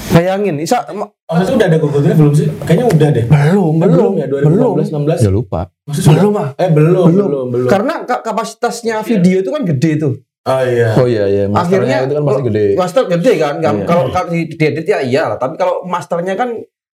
[0.09, 2.47] Bayangin, Isa, ma- Maksudnya udah ada Google Drive belum sih?
[2.59, 3.25] Kayaknya udah deh.
[3.25, 4.73] belum, Eh, belum, ya belum.
[4.73, 5.19] 2015 16.
[5.19, 5.61] Ya lupa.
[5.83, 6.09] Maksudnya?
[6.15, 6.49] Belum, ah.
[6.55, 7.27] Eh belum, Belum.
[7.27, 7.67] belum, belum.
[7.67, 10.13] Karena ka- kapasitasnya video itu kan gede tuh.
[10.43, 10.89] Oh iya.
[10.93, 12.65] Oh iya iya, masternya Akhirnya itu kan pasti gede.
[12.75, 13.55] Master gede kan?
[13.57, 13.71] Iya.
[13.83, 16.51] Kalau kalau di diedit ya iya lah, tapi kalau masternya kan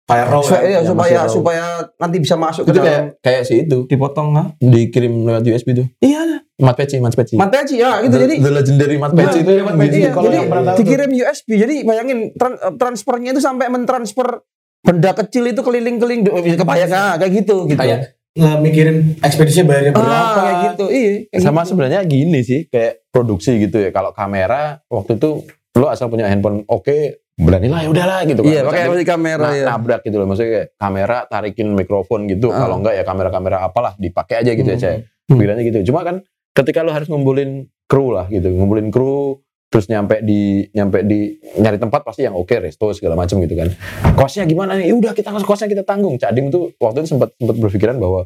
[0.08, 0.62] raw supaya, kan?
[0.64, 1.30] iya, Yang supaya masih raw.
[1.32, 1.64] supaya
[1.96, 4.44] nanti bisa masuk Itu ke kayak dalam kayak si itu dipotong ha?
[4.56, 5.86] dikirim lewat USB tuh.
[6.00, 7.38] Iya, Mat peci, mat peci.
[7.38, 9.98] Mateci ya gitu The- jadi the legendary mat Nah, peci itu Mat Peci.
[9.98, 11.50] iya, kalau jadi yang dikirim USB.
[11.56, 14.46] Jadi bayangin tran- eh, transfernya itu sampai mentransfer
[14.80, 16.22] benda kecil itu keliling-keliling
[16.56, 17.80] kebayang ah, kayak gitu gitu.
[17.80, 18.19] Kayak-
[18.58, 20.86] mikirin ekspedisinya bayarnya berapa ah, kayak gitu.
[20.88, 21.70] Iya, kayak sama gitu.
[21.70, 26.64] sebenarnya gini sih kayak produksi gitu ya kalau kamera waktu itu lo asal punya handphone
[26.66, 26.98] oke
[27.36, 29.66] beranilah ya udahlah gitu kan Iya, pakai akhirnya kamera na- ya.
[29.70, 32.60] nabrak gitu loh maksudnya kayak kamera tarikin mikrofon gitu Ah.
[32.60, 34.84] kalau enggak ya kamera-kamera apalah dipakai aja gitu ya Hmm.
[34.84, 34.96] Cek.
[35.26, 35.38] Hmm.
[35.38, 36.16] pikirannya gitu cuma kan
[36.52, 37.52] ketika lo harus ngumpulin
[37.86, 39.40] kru lah gitu ngumpulin kru
[39.70, 43.70] terus nyampe di nyampe di nyari tempat pasti yang oke resto segala macam gitu kan.
[44.18, 44.90] Kosnya gimana nih?
[44.90, 46.18] Ya udah kita kosnya kita tanggung.
[46.18, 48.26] Cak Dim tuh waktu itu sempat sempat berpikiran bahwa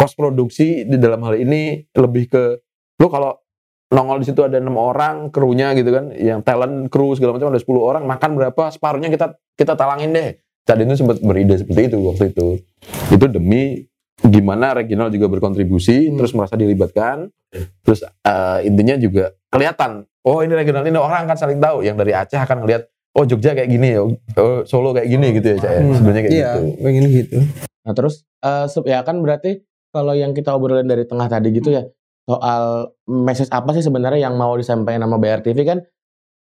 [0.00, 2.42] kos produksi di dalam hal ini lebih ke
[2.96, 3.36] lo kalau
[3.92, 7.60] nongol di situ ada enam orang krunya gitu kan yang talent kru segala macam ada
[7.60, 10.40] 10 orang makan berapa separuhnya kita kita talangin deh.
[10.64, 12.46] Cak Dim tuh sempat beride seperti itu waktu itu.
[13.12, 13.84] Itu demi
[14.24, 16.16] gimana regional juga berkontribusi Hmm.
[16.16, 17.28] terus merasa dilibatkan.
[17.84, 22.10] Terus eh, intinya juga kelihatan oh ini regional ini orang kan saling tahu yang dari
[22.10, 25.70] Aceh akan ngelihat oh Jogja kayak gini ya oh, Solo kayak gini gitu ya Cak
[25.70, 25.94] ya Hmm.
[25.94, 27.36] sebenarnya kayak Iya, gitu pengen gitu.
[27.82, 31.70] Nah terus eh, se- ya kan berarti kalau yang kita obrolin dari tengah tadi gitu
[31.70, 31.84] ya
[32.24, 35.78] soal message apa sih sebenarnya yang mau disampaikan sama BRTV kan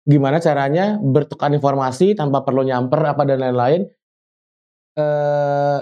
[0.02, 3.90] gimana caranya bertukar informasi tanpa perlu nyamper apa dan lain-lain
[4.94, 5.78] eh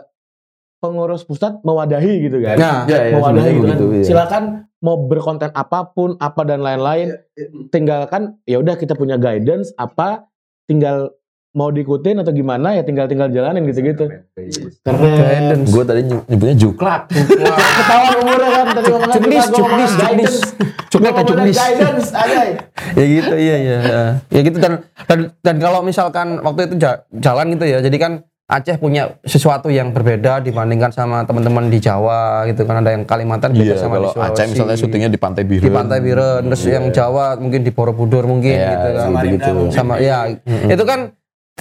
[0.78, 3.78] pengurus pusat mewadahi gitu kan Nah, ya, ya, mewadahi gitu kan.
[3.92, 4.03] iya.
[4.03, 4.42] silakan
[4.81, 7.12] mau berkonten apa pun apa dan lain-lain
[7.68, 10.24] tinggalkan ya udah kita punya guidance apa
[10.64, 11.12] tinggal
[11.51, 14.07] mau diikutin atau gimana ya tinggal tinggal jalanin gitu-gitu.
[14.81, 17.11] Keren gue tadi ny- nyebutnya juklak.
[17.78, 19.45] Ketahuan umurnya kan tadi cuknis.
[19.51, 20.37] guidance.
[20.87, 21.57] Cuknis, Ngomongnya cuknis.
[21.57, 22.41] guidance aja
[22.99, 24.72] ya gitu iya iya ya, ya gitu dan,
[25.07, 28.12] dan dan kalau misalkan waktu itu ja- jalan gitu ya jadi kan
[28.51, 32.82] Aceh punya sesuatu yang berbeda dibandingkan sama teman-teman di Jawa gitu kan.
[32.82, 34.34] Ada yang Kalimantan beda iya sama kalau di Sulawesi.
[34.34, 38.26] Aceh misalnya syutingnya di Pantai Biru di Pantai Biren terus yang Jawa mungkin di Borobudur
[38.26, 39.05] mungkin Iya, gitu kan.
[39.07, 39.53] sama gitu.
[39.70, 40.18] sama ya
[40.66, 41.01] itu kan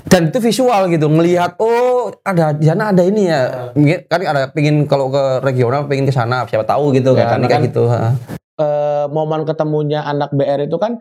[0.07, 3.69] dan itu visual gitu melihat oh ada di sana ada ini ya.
[3.77, 7.37] Mungkin kan ada pingin kalau ke regional pingin ke sana siapa tahu gitu Ya, kan
[7.37, 7.99] karena kayak kan gitu ha.
[8.57, 10.99] Eh, momen ketemunya anak BR itu kan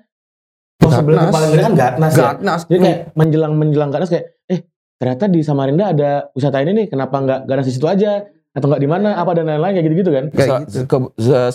[0.79, 2.23] oh, sebelum paling gede kan Gatnas ya?
[2.31, 2.61] Gatnas.
[2.69, 4.38] Jadi kayak menjelang menjelang Gatnas kayak
[4.99, 8.27] ternyata di Samarinda ada wisata ini nih kenapa nggak ganas di situ aja?
[8.53, 9.15] Atau nggak di mana?
[9.15, 10.25] Apa dan lain-lain kayak gitu-gitu kan?
[10.35, 10.79] Kayak gitu.
[10.91, 10.97] Ke,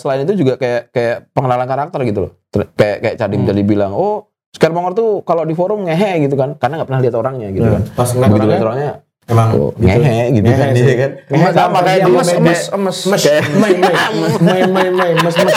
[0.00, 2.32] selain itu juga kayak kayak pengenalan karakter gitu loh.
[2.74, 3.50] Kayak kayak Cadim hmm.
[3.52, 6.56] jadi bilang oh Oscar tuh kalau di forum ngehe gitu kan.
[6.56, 7.74] Karena nggak pernah lihat orangnya gitu hmm.
[7.76, 7.82] kan.
[7.92, 8.92] pas nggak pernah orangnya
[9.24, 9.88] emang oh, gitu.
[9.88, 10.68] ngehe gitu ngehe, kan.
[10.72, 11.10] dia iya kan?
[11.32, 13.96] Ngehe sama kayak emes emes emes emes mes mes.
[14.40, 14.94] Mes.
[15.20, 15.56] Mes mes.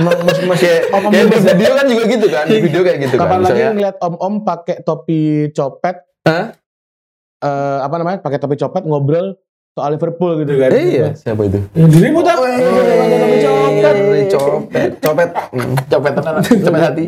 [0.00, 3.26] mes mes mes kayak di video kan juga gitu kan di video kayak gitu kan,
[3.28, 5.96] kapan mes lagi ngeliat om om pakai topi copet?
[6.24, 6.56] Hah?
[7.40, 9.36] Eh, apa namanya, pakai topi copet ngobrol
[9.70, 10.70] soal Liverpool gitu kan?
[10.72, 11.62] iya, siapa itu?
[11.72, 12.36] Ya, dirimu tak?
[12.36, 13.84] Topi copet.
[14.30, 15.28] Copet copet.
[15.86, 17.04] Copet tenan, copet hati.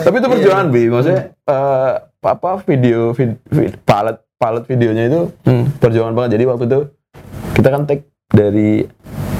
[0.00, 5.66] Tapi itu perjuangan bi, maksudnya eh, apa video, vid, vid- palet palet videonya itu Hmm.
[5.76, 6.30] perjuangan banget.
[6.38, 6.78] Jadi waktu itu
[7.54, 8.86] kita kan take dari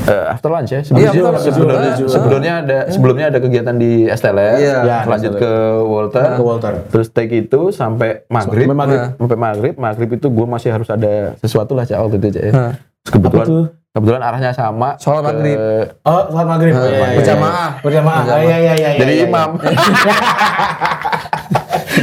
[0.09, 0.81] eh, after lunch ya.
[0.81, 1.45] Iya, Sebelumnya, after lunch.
[1.47, 4.77] sebelumnya, sebelumnya ada sebelumnya ada kegiatan di STLR, Iya.
[4.83, 5.41] Ya, lanjut STLR.
[5.41, 5.53] ke
[5.85, 6.73] Walter, ke Walter.
[6.89, 8.99] terus take itu sampai maghrib, Sampai maghrib.
[8.99, 9.11] Nah.
[9.15, 12.43] sampai maghrib, maghrib itu gue masih harus ada sesuatu lah cak waktu itu cak.
[12.43, 12.53] ya.
[12.53, 12.73] Nah.
[12.99, 13.47] Terus kebetulan
[13.91, 14.89] kebetulan arahnya sama.
[14.97, 15.59] Sholat ke- maghrib.
[16.03, 16.73] Oh, sholat maghrib.
[16.73, 17.17] Oh, iya, iya, iya.
[17.17, 17.71] Berjamaah.
[17.81, 18.23] Berjamaah.
[18.27, 18.91] Oh, iya, iya, iya.
[18.97, 19.29] Jadi iya, iya.
[19.29, 19.51] imam.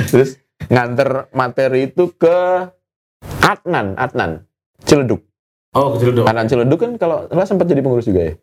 [0.07, 0.29] terus
[0.67, 2.37] nganter materi itu ke
[3.41, 4.31] Adnan, Adnan,
[4.81, 5.21] Ciledug.
[5.75, 6.25] Oh, kecil dong.
[6.25, 8.33] Adnan Ciledug kan kalau nggak sempat jadi pengurus juga ya.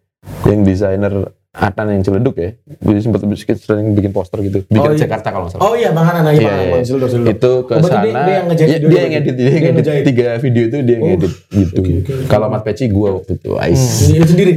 [0.45, 1.15] Yang desainer
[1.51, 2.53] Adnan yang Ciledug ya.
[2.79, 3.21] Jadi sempat
[3.59, 4.63] sering bikin poster gitu.
[4.65, 5.01] Bikin Oh, iya.
[5.01, 5.65] Jakarta kalau nggak salah.
[5.65, 6.71] Oh iya, Bang Hanan, iya, Iya, Bang iya.
[6.71, 6.85] Hanan.
[6.85, 7.27] Cildo, Cildo.
[7.27, 8.05] Itu ke Oh, sana.
[8.05, 10.05] dia- dia yang ngejahit Iya, video dia yang edit, dia Dia yang edit.
[10.05, 11.17] Tiga video itu dia yang Oh.
[11.17, 11.81] edit gitu.
[11.81, 12.13] Oke, oke.
[12.29, 13.83] Kalau Mat Peci gua waktu itu, Ais.
[14.07, 14.53] Ini sendiri.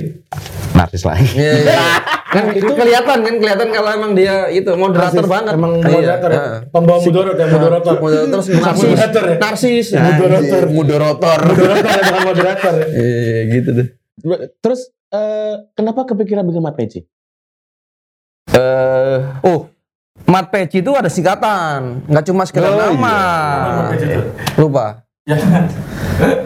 [0.72, 1.26] Narsis lagi.
[1.32, 1.80] Iya, iya.
[2.36, 5.32] kan itu kelihatan kan kelihatan kalau emang dia itu moderator Narsis.
[5.32, 5.54] banget.
[5.54, 5.88] Emang Iya.
[5.90, 6.38] moderator ya.
[6.38, 6.58] Heeh.
[6.68, 7.94] Pembawa mudorot ya, moderator.
[7.98, 8.84] Moderator terus narsis.
[8.84, 9.36] Moderator ya?
[9.38, 9.86] Narsis.
[9.94, 10.64] Moderator.
[10.68, 11.40] Mudorotor.
[11.48, 12.86] Moderator ya, bukan moderator ya.
[12.92, 13.88] Iya, gitu deh.
[14.58, 17.00] Terus eh, kenapa kepikiran bikin Mat Peci?
[18.48, 19.68] Eh, Oh,
[20.26, 23.18] Mat Peci itu ada singkatan, nggak cuma sekedar Oh, nama.
[23.94, 24.20] iya.
[24.56, 25.04] Lupa.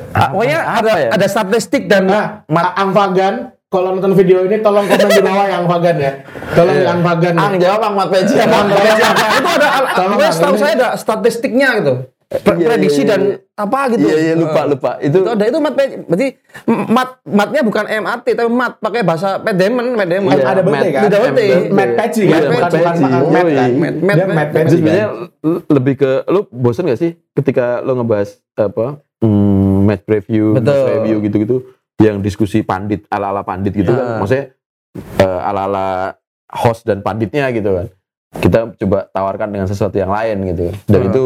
[0.09, 1.09] Ah, pokoknya ada ya?
[1.11, 5.63] ada statistik dan Nah, Mat Amfagan kalau nonton video ini tolong komen di bawah yang
[5.63, 6.11] Fagan ya.
[6.57, 6.86] Tolong Iya.
[6.89, 7.34] yang Fagan.
[7.38, 8.34] Ang jawab Ang Mat Peci.
[8.34, 11.93] itu ada Tolong, setahu ini- saya ada statistiknya gitu
[12.30, 13.38] Pre- Iya, prediksi iya, dan iya.
[13.57, 15.17] apa gitu Iya iya lupa lupa itu.
[15.17, 16.28] itu ada itu mat berarti
[16.88, 21.01] mat matnya bukan MAT tapi mat pakai bahasa pedemen pedemen Iya, ada bete kan?
[21.05, 21.45] Ada bete.
[21.70, 22.41] Matt Peci Iya, kan?
[22.45, 22.78] Bukan Peci.
[22.78, 22.93] Kan?
[22.93, 24.70] Peci Itu kan?
[24.70, 25.07] sebenarnya
[25.67, 30.86] lebih ke lu bosen gak sih ketika lu ngebahas apa hmm, match preview, match Betul.
[30.95, 31.55] review gitu-gitu
[31.99, 33.95] yang diskusi pandit ala-ala pandit gitu Ah.
[33.95, 34.05] kan.
[34.23, 34.45] Maksudnya
[35.19, 36.15] eh, ala-ala
[36.49, 37.87] host dan panditnya gitu kan.
[38.29, 40.65] Kita coba tawarkan dengan sesuatu yang lain gitu.
[40.87, 41.09] Dan Ah.
[41.11, 41.23] itu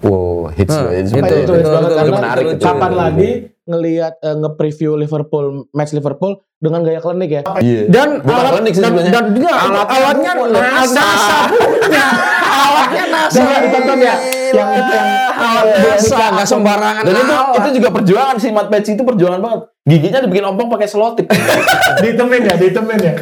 [0.00, 0.92] wow hits Ah, loh.
[0.92, 2.64] itu, itu hits banget itu karena menarik itu itu.
[2.64, 2.98] Kapan Betul.
[2.98, 3.30] lagi
[3.64, 7.42] ngelihat eh, nge-preview Liverpool match Liverpool dengan gaya klinik ya?
[7.56, 7.80] Iya.
[7.88, 9.12] dan Bukan alat klinik sih dan, sebenarnya.
[9.12, 9.50] dan juga
[9.86, 10.32] Alatnya.
[10.50, 11.38] NASA, NASA.
[11.52, 12.06] punya
[12.44, 14.14] alatnya NASA Coba ditonton ya,
[14.50, 17.56] yang yang alat NASA nggak sembarangan Dan itu alat.
[17.58, 19.60] itu juga perjuangan sih Mat Peci itu perjuangan banget.
[19.84, 21.26] Giginya dibikin ompong pakai selotip.
[22.02, 23.12] ditemen ya, ditemen ya.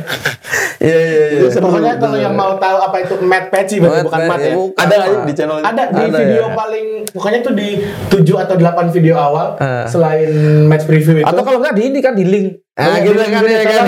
[0.83, 4.29] Iya iya iya Pokoknya kalau yang mau tahu apa itu Matt berarti Matt bukan Peci,
[4.29, 4.53] Matt ya.
[4.53, 4.83] bukan.
[4.83, 5.57] Ada di channel?
[5.61, 6.49] Ada di Ada video ya?
[6.53, 7.69] paling pokoknya tuh di
[8.11, 9.85] 7 atau 8 video awal Eh.
[9.87, 10.31] selain
[10.67, 11.25] match preview itu.
[11.25, 13.85] atau kalau nggak di ini kan di link Oh, nah, gitu kan ya kan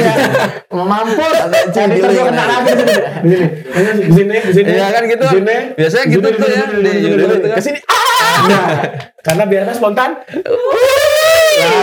[1.89, 2.29] Editor di gua link.
[2.29, 3.47] kena lagi di sini.
[3.97, 4.37] Di sini.
[4.37, 4.69] Di sini.
[4.71, 5.25] Iya kan gitu.
[5.73, 6.69] Biasanya gitu tuh ya, kan.
[7.49, 7.81] Ke sini.
[7.81, 8.45] Ah.
[8.45, 8.67] Nah,
[9.25, 10.11] karena biarnya spontan.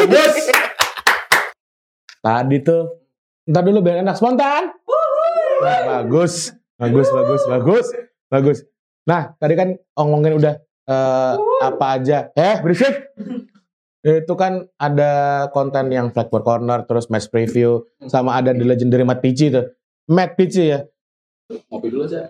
[0.06, 0.34] Bagus.
[2.22, 2.84] Tadi tuh
[3.44, 4.70] Ntar dulu biar enak spontan.
[5.62, 6.34] Nah, bagus,
[6.76, 7.86] bagus, bagus, bagus,
[8.28, 8.58] bagus.
[9.06, 10.54] Nah, tadi kan ngomongin udah
[10.86, 12.34] eh, apa aja.
[12.34, 13.14] Eh, berisik.
[14.02, 19.22] Itu kan ada konten yang Blackboard Corner, terus match preview, sama ada The Legendary Matt
[19.22, 19.70] Pici tuh.
[20.10, 20.82] Matt Pici ya.
[21.70, 22.26] Ngopi dulu aja.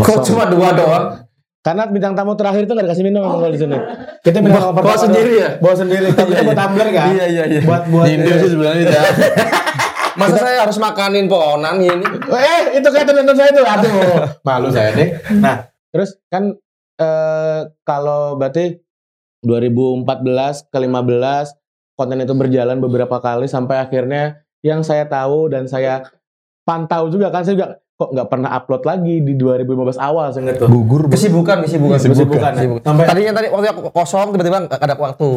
[0.00, 1.06] kok cuma dua doang
[1.58, 3.76] Karena bintang tamu terakhir itu gak dikasih minum emang kalau di sini.
[4.24, 5.48] Kita minum Bawa- bawa sendiri ya?
[5.60, 6.06] Bawa sendiri.
[6.14, 7.06] Tapi kita buat tumbler kan?
[7.12, 8.06] iya iya iya Buat buat.
[8.08, 9.04] Indo sih sebenarnya tidak.
[10.18, 13.64] masa saya harus makanin pohonan ini Eh, itu kayak teman saya tuh.
[13.64, 13.94] Aduh,
[14.46, 15.08] malu saya nih.
[15.38, 16.58] Nah, terus kan
[16.98, 18.82] eh kalau berarti
[19.46, 20.04] 2014
[20.66, 21.54] ke 15
[21.94, 26.02] konten itu berjalan beberapa kali sampai akhirnya yang saya tahu dan saya
[26.66, 30.62] pantau juga kan saya juga kok nggak pernah upload lagi di 2015 awal saya ingat
[30.62, 30.68] tuh.
[30.70, 31.10] Gugur.
[31.10, 32.66] kesibukan kesibukan Kesibukan, ya.
[32.82, 35.30] Sampai tadinya tadi waktu aku kosong tiba-tiba nggak ada waktu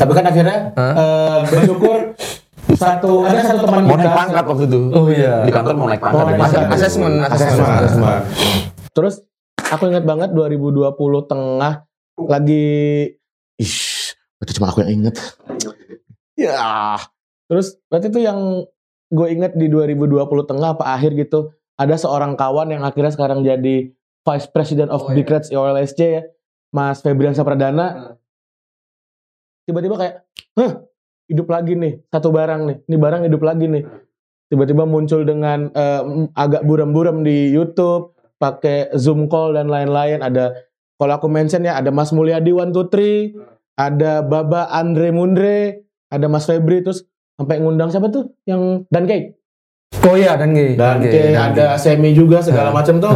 [0.00, 0.92] tapi kan akhirnya Hah?
[0.96, 1.96] eh, bersyukur
[2.74, 4.80] satu ada satu teman Mau kita naik pangkat waktu itu.
[4.90, 6.24] oh iya Di kantor mau naik pangkat.
[6.36, 6.64] pangkat.
[6.72, 8.20] Asesmen, Asesmen, asesmen.
[8.92, 9.14] Terus
[9.58, 10.92] aku ingat banget 2020
[11.24, 11.74] tengah
[12.20, 12.64] lagi
[13.56, 15.16] ish, itu cuma aku yang inget.
[16.34, 16.96] ya.
[17.48, 18.64] Terus berarti itu yang
[19.08, 23.92] gue inget di 2020 tengah apa akhir gitu ada seorang kawan yang akhirnya sekarang jadi
[24.22, 26.22] Vice President of Big Reds OLSC ya,
[26.70, 28.14] Mas Febrian Sapradana.
[29.62, 30.14] Tiba-tiba kayak,
[30.54, 30.72] hah,
[31.28, 33.84] hidup lagi nih, satu barang nih, ini barang hidup lagi nih.
[34.48, 36.02] Tiba-tiba muncul dengan eh,
[36.36, 40.20] agak buram-buram di YouTube, pakai Zoom call dan lain-lain.
[40.20, 40.52] Ada,
[41.00, 43.32] kalau aku mention ya, ada Mas Mulyadi One Two Three,
[43.78, 47.08] ada Baba Andre Mundre, ada Mas Febri, terus
[47.40, 48.28] sampai ngundang siapa tuh?
[48.44, 49.26] Yang Dan Cake.
[50.08, 53.12] oh iya dan gay Dan Cake, ada Semi juga segala macam tuh.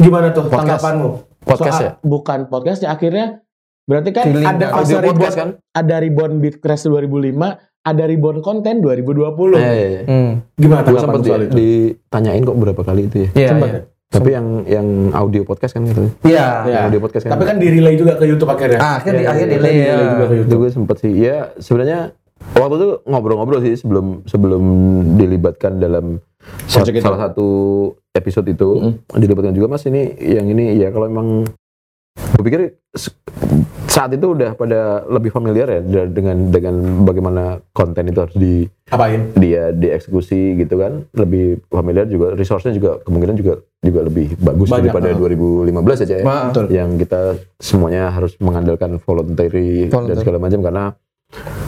[0.00, 0.80] Gimana tuh Podcast.
[0.80, 1.08] tanggapanmu?
[1.44, 1.92] Podcast Soal- ya?
[2.00, 3.44] Bukan podcast ya akhirnya
[3.84, 5.48] berarti kan Feeling ada audio fase rebound, kan?
[5.70, 7.36] ada rebound Bitcrash 2005,
[7.84, 9.54] ada rebound konten 2020.
[9.54, 10.02] Eh, iya, iya.
[10.04, 10.30] hmm.
[10.54, 11.52] Gimana Gue sempat soal itu?
[11.52, 13.28] ditanyain kok berapa kali itu ya.
[13.34, 13.82] iya Sempat iya ya?
[14.06, 16.06] Tapi yang yang audio podcast kan gitu.
[16.22, 16.78] iya Iya.
[16.86, 17.34] Audio podcast kan.
[17.34, 18.78] Tapi kan di relay juga ke YouTube akhirnya.
[18.78, 20.56] ah akhirnya di Iya, akhirnya iya, delay iya, ya relay juga ke itu YouTube.
[20.56, 21.98] gue sempet sih ya sebenarnya
[22.54, 24.62] waktu itu ngobrol-ngobrol sih sebelum sebelum
[25.14, 26.22] dilibatkan dalam
[26.64, 27.00] itu.
[27.00, 27.48] salah satu
[28.12, 28.68] episode itu
[29.10, 31.42] dilibatkan juga mas ini yang ini ya kalau emang
[32.14, 32.60] gue pikir
[33.94, 36.74] saat itu udah pada lebih familiar ya dengan dengan
[37.06, 39.30] bagaimana konten itu harus di Apain?
[39.38, 44.90] dia dieksekusi gitu kan lebih familiar juga resource-nya juga kemungkinan juga juga lebih bagus Banyak,
[44.90, 45.18] daripada ah.
[45.70, 46.66] 2015 aja ya Ma- Betul.
[46.74, 47.20] yang kita
[47.56, 50.20] semuanya harus mengandalkan voluntary, dan Voluntary.
[50.20, 50.84] segala macam karena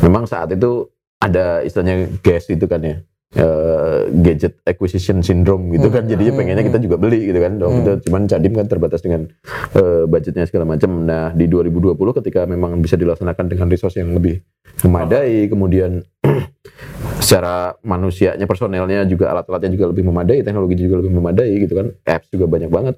[0.03, 2.97] memang saat itu ada istilahnya gas itu kan ya
[3.35, 6.07] eh, gadget acquisition syndrome gitu kan.
[6.07, 7.59] Jadinya hmm, pengennya kita juga beli gitu kan.
[7.59, 9.27] Dong kita cuman Cadim kan terbatas dengan
[9.75, 11.03] eh, budgetnya segala macam.
[11.03, 14.39] Nah di 2020 ketika memang bisa dilaksanakan dengan resource yang lebih
[14.87, 16.05] memadai kemudian
[17.25, 21.87] secara manusianya personelnya juga alat-alatnya juga lebih memadai teknologi juga lebih memadai gitu kan.
[22.07, 22.95] Apps juga banyak banget.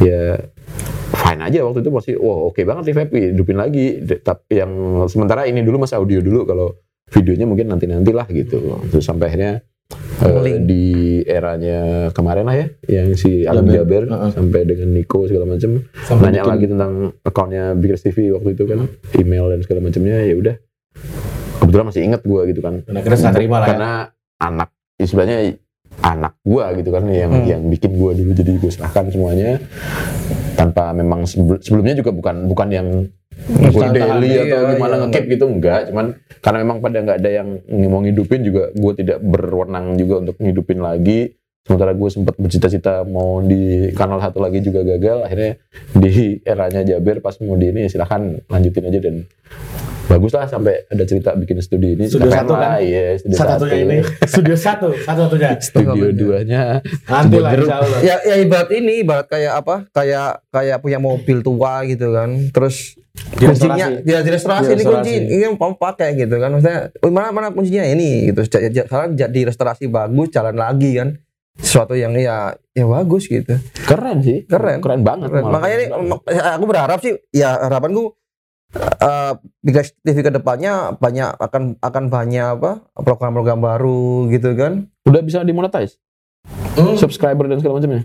[0.00, 0.40] Ya
[1.10, 4.00] fine aja waktu itu masih wah oke banget nih Vape hidupin lagi.
[4.00, 4.72] Tapi yang
[5.06, 6.72] sementara ini dulu mas audio dulu kalau
[7.10, 9.52] videonya mungkin nanti nantilah gitu terus sampai akhirnya
[10.20, 10.68] Link.
[10.68, 10.84] di
[11.20, 11.80] eranya
[12.10, 14.04] kemarin lah ya yang si Alam Jaber.
[14.06, 14.30] Jaber Heeh.
[14.30, 15.70] sampai dengan Nico segala macam
[16.20, 18.78] nanya bikin- lagi tentang akunnya Big Rest TV waktu itu kan
[19.14, 20.54] email dan segala macamnya ya udah
[21.58, 23.70] kebetulan masih inget gue gitu kan akhirnya serah terima lah ya.
[23.70, 23.90] karena
[24.38, 25.38] anak ya sebenarnya
[26.00, 27.46] anak gue gitu kan yang Hmm.
[27.46, 29.58] yang bikin gue dulu jadi gue serahkan semuanya
[30.52, 32.88] tanpa memang sebel- sebelumnya juga bukan bukan yang
[33.50, 35.02] gue daily atau iya, gimana iya.
[35.06, 36.06] ngekip gitu enggak cuman
[36.42, 37.48] karena memang pada nggak ada yang
[37.88, 43.38] mau ngidupin juga gue tidak berwenang juga untuk ngidupin lagi sementara gue sempat bercita-cita mau
[43.44, 45.52] di kanal satu lagi juga gagal akhirnya
[45.92, 49.16] di eranya Jaber pas mau di ini ya silahkan lanjutin aja dan
[50.10, 52.10] bagus lah sampai ada cerita bikin studi ini.
[52.10, 52.82] Studio Silahkan satu lah, kan?
[52.82, 53.84] iya, studio Satu-satunya satu.
[53.86, 53.98] ini.
[54.26, 55.50] Studio satu, satu-satunya.
[55.70, 56.62] studio duanya.
[57.06, 57.52] Nanti lah
[58.02, 59.86] ya ya ibarat ini ibarat kayak apa?
[59.94, 62.50] Kayak kayak punya mobil tua gitu kan.
[62.50, 64.10] Terus Di kuncinya restorasi.
[64.10, 65.12] ya di restorasi Di ini kunci.
[65.14, 66.50] ini yang mau pakai gitu kan.
[66.54, 67.86] Maksudnya oh, mana mana kuncinya?
[67.86, 68.40] Ini gitu.
[68.46, 71.14] Sekarang jadi restorasi bagus jalan lagi kan.
[71.60, 73.58] Sesuatu yang ya ya bagus gitu.
[73.84, 74.46] Keren sih.
[74.48, 74.80] Keren.
[74.80, 75.44] keren banget Keren.
[75.50, 75.86] makanya ini
[76.32, 78.16] aku berharap sih ya harapanku
[78.72, 84.86] eh Bigas TV ke depannya banyak akan akan banyak apa program-program baru gitu kan.
[85.02, 85.98] Udah bisa dimonetize?
[86.96, 88.04] Subscriber dan segala macamnya?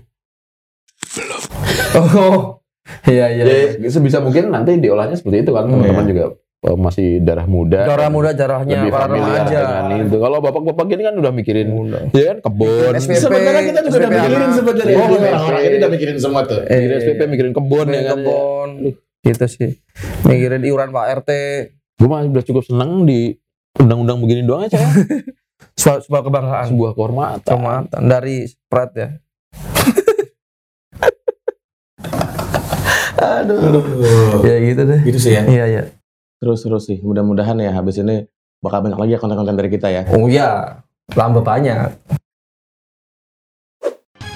[1.96, 2.38] Oh.
[3.06, 3.44] Iya iya
[3.82, 6.24] ya sebisa mungkin nanti diolahnya seperti itu kan teman-teman juga
[6.62, 10.18] eh, masih darah muda darah muda darahnya lebih para familiar remaja dengan itu.
[10.22, 12.00] Kalau bapak-bapak gini kan udah mikirin Muda.
[12.14, 12.94] ya kan kebun.
[12.94, 14.54] SPP, Sebenarnya kita juga udah SPP mikirin anak.
[14.54, 14.96] sebenarnya.
[14.96, 16.62] Oh, Orang-orang ini udah mikirin semua tuh.
[16.62, 18.70] Eh, mikirin SPP mikirin kebun ya mikirin kan kebun
[19.26, 19.72] gitu sih
[20.24, 21.30] mikirin iuran Pak RT
[21.98, 23.34] gue mah udah cukup seneng di
[23.76, 24.78] undang-undang begini doang aja
[25.80, 29.10] sebuah, sebuah kebanggaan sebuah kehormatan kehormatan dari spread ya
[33.16, 33.82] Aduh.
[34.44, 35.44] ya gitu deh Gitu sih ya.
[35.48, 35.84] iya iya
[36.36, 37.00] Terus terus sih.
[37.02, 38.28] Mudah-mudahan ya habis ini
[38.60, 40.02] bakal banyak lagi ya konten-konten dari kita ya.
[40.12, 41.96] oh iya lambah banyak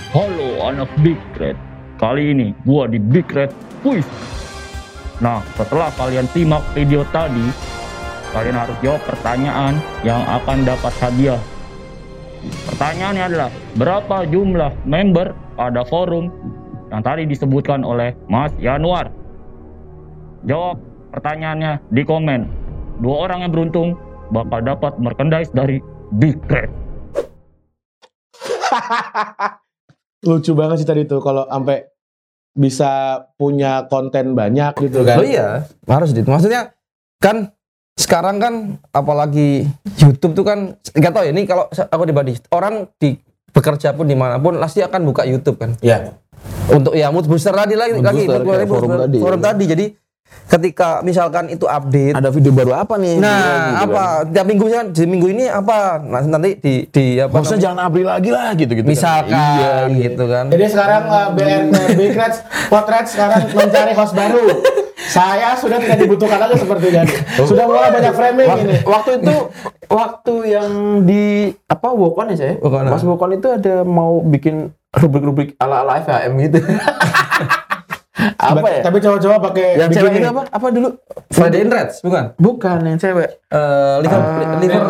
[0.09, 1.53] Halo anak Big Red.
[2.01, 3.53] Kali ini gua di Big Red
[3.85, 4.07] Quiz.
[5.19, 7.43] Nah, setelah kalian simak video tadi,
[8.31, 9.75] kalian harus jawab pertanyaan
[10.07, 11.41] yang akan dapat hadiah.
[12.71, 16.31] Pertanyaannya adalah, berapa jumlah member pada forum
[16.87, 19.11] yang tadi disebutkan oleh Mas Yanuar?
[20.47, 20.79] Jawab
[21.11, 22.41] pertanyaannya di komen.
[23.03, 23.99] Dua orang yang beruntung
[24.31, 25.83] bakal dapat merchandise dari
[26.15, 26.71] Big Red.
[30.27, 31.83] Lucu banget sih tadi tuh kalau sampai
[32.59, 32.91] bisa
[33.39, 35.15] punya konten banyak gitu kan.
[35.15, 36.75] oh iya harus gitu maksudnya
[37.17, 37.55] kan
[37.95, 38.53] sekarang kan
[38.91, 39.63] apalagi
[39.97, 40.59] YouTube tuh kan
[40.91, 43.15] nggak tahu ya ini kalau aku dibanding orang di
[43.49, 46.15] bekerja pun di mana pun pasti akan buka YouTube kan Ya.
[46.69, 49.17] untuk ya mood booster tadi lagi Mood lagi booster, mood forum tadi.
[49.19, 49.85] forum tadi jadi
[50.49, 52.17] ketika misalkan itu update.
[52.17, 53.21] Ada video baru apa nih?
[53.21, 53.85] Nah Gitu kan.
[53.85, 54.03] apa?
[54.33, 56.01] tiap minggu kan di minggu ini apa?
[56.01, 60.23] Nah, nanti di di apa namanya, jangan April lagi lah gitu gitu misalkan iya, gitu
[60.25, 60.45] kan.
[60.49, 64.45] Jadi sekarang uh, BRT Big Reds Potret sekarang mencari host baru.
[65.09, 67.01] Saya sudah tidak dibutuhkan lagi sepertinya.
[67.01, 67.17] nih.
[67.41, 68.75] Sudah mulai banyak framing ini.
[68.85, 69.35] waktu itu
[69.89, 70.69] waktu yang
[71.01, 76.01] di apa Wokon ya saya Wokon, Mas Wokon itu ada mau bikin rubrik-rubrik ala ala
[76.01, 76.59] FHM gitu
[78.35, 80.87] apa ya Tapi cowok-cowok pakai yang cewek itu apa apa dulu
[81.29, 84.83] Friday in Reds bukan bukan yang cewek Eh, liver Ah, liver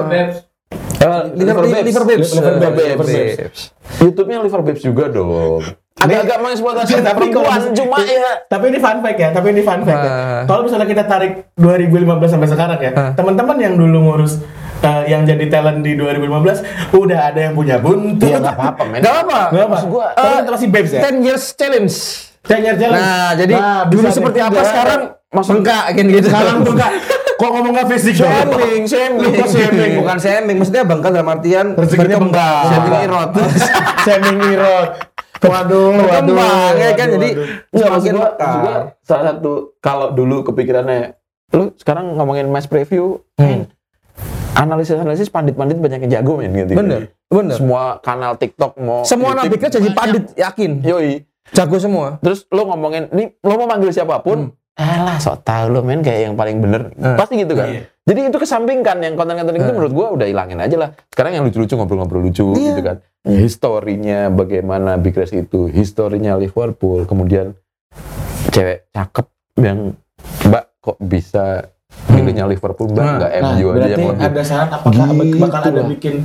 [0.99, 1.85] Eh, liver Babes.
[1.85, 3.59] liver babes Liver Eh, Babes.
[3.97, 5.63] YouTube-nya Liver Babes juga dong
[5.95, 9.81] agak-agak mengeksploitasi Tapi perempuan mis- cuma ya Tapi ini fun fact ya, tapi ini fun
[9.81, 10.07] fact ya.
[10.09, 10.41] Ah.
[10.43, 13.11] Kalau misalnya kita tarik 2015 sampai sekarang ya, Ah.
[13.13, 14.39] teman-teman yang dulu ngurus
[14.79, 16.63] eh, yang jadi talent di 2015
[16.93, 18.23] udah ada yang punya buntut.
[18.25, 19.75] Iya nggak apa-apa men Gak apa Nggak apa.
[19.75, 21.01] Maksud gua, Tapi eh, masih babes ya.
[21.01, 21.95] 10 years challenge
[22.41, 22.97] Tenyer challenge.
[22.97, 26.91] nah jadi Nah, dulu seperti apa sekarang maksud- enggak gitu Sekarang tuh enggak.
[27.35, 28.27] Kok ngomongnya fisik dong?
[28.27, 29.91] shaming shaming Kok shaming?
[29.97, 33.29] bukan shaming maksudnya bangkal dalam artian berkembang Shaming irot
[34.05, 34.89] Shaming irot.
[35.39, 36.35] Waduh, waduh.
[36.75, 37.29] ya kan jadi.
[37.69, 41.15] Nggak, gua mekar salah satu kalau dulu kepikirannya
[41.49, 43.65] lu sekarang ngomongin match preview Hmm.
[44.51, 49.31] analisis analisis pandit-pandit banyak yang jago men gitu bener bener semua kanal TikTok mau semua
[49.31, 49.95] nabi jadi banyak.
[49.95, 55.17] pandit yakin yoi jago semua terus lu ngomongin nih lu mau manggil siapa pun alah
[55.17, 57.15] sok tau lu men kayak yang paling bener Hmm.
[57.15, 57.81] pasti gitu kan Iya.
[58.03, 59.75] jadi itu kesampingkan yang konten-konten itu Hmm.
[59.75, 62.67] menurut gua udah hilangin aja lah sekarang yang lucu-lucu ngobrol-ngobrol lucu Iya.
[62.69, 67.57] gitu kan historinya bagaimana Big Race itu historinya Liverpool kemudian
[68.49, 69.27] cewek cakep
[69.57, 69.99] yang
[70.45, 71.67] mbak kok bisa
[72.07, 75.37] milihnya Liverpool mbak Nah, nggak Nah, MU aja berarti yang lebih ada saran apakah Gitu
[75.37, 75.87] bakal ada lah.
[75.89, 76.15] bikin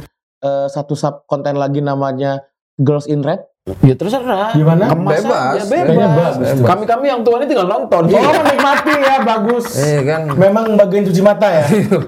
[0.41, 2.45] eh, satu sub konten lagi namanya
[2.77, 3.43] Girls in Red?
[3.65, 4.93] Ya terserah Gimana?
[4.93, 5.57] kemas Bebas.
[5.57, 6.61] aja, Kayaknya bebas, bagus.
[6.63, 9.65] kami kami yang tua ini tinggal nonton Oh, menikmati ya, bagus.
[9.75, 11.65] eh kan Memang bagian cuci mata ya?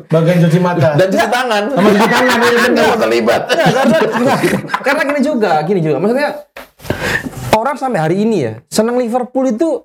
[0.07, 0.89] bagian cuci mata.
[0.95, 2.83] dan cuci tangan sama cuci tangan ya bener.
[2.85, 4.39] Nggak terlibat Nah, karena enggak,
[4.85, 5.97] karena gini juga, gini juga.
[5.97, 6.29] Maksudnya
[7.55, 9.81] orang sampai hari ini ya senang Liverpool itu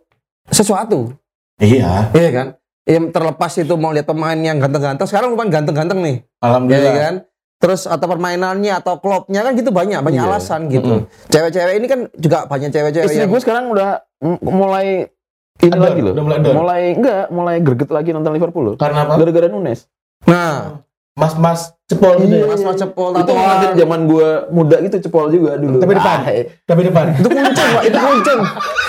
[0.45, 1.15] sesuatu,
[1.55, 2.11] Iya.
[2.11, 2.47] iya kan?
[2.83, 6.93] ya terlepas itu mau lihat pemain yang ganteng-ganteng sekarang pemain ganteng-ganteng nih Alhamdulillah.
[6.93, 7.15] kan
[7.61, 10.27] terus atau permainannya atau klubnya kan gitu banyak banyak Iya.
[10.27, 13.89] alasan gitu cewek-cewek ini kan juga banyak cewek-cewek Istri yang gue sekarang udah
[14.19, 15.05] m- mulai
[15.59, 16.11] ini Ador, lagi loh.
[16.11, 16.53] udah mulai ador.
[16.55, 18.75] Mulai enggak, mulai greget lagi nonton Liverpool loh.
[18.75, 19.13] Karena apa?
[19.15, 19.85] Gara-gara Nunes.
[20.23, 20.81] nah
[21.11, 22.47] Mas-mas cepol gitu ya.
[22.47, 25.77] mas mas cepol itu ngeliatin zaman gue muda gitu cepol juga dulu.
[25.77, 26.17] Tapi depan.
[26.17, 26.45] Ah, eh.
[26.63, 27.05] Tapi depan.
[27.13, 28.41] itu kuncung pak itu kuncung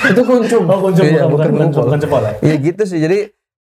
[0.03, 1.85] itu kuncung Oh, kuncung Iya, bukan, bukan, bukan, kuncung.
[1.85, 2.33] bukan cepol ya.
[2.41, 3.18] ya gitu sih jadi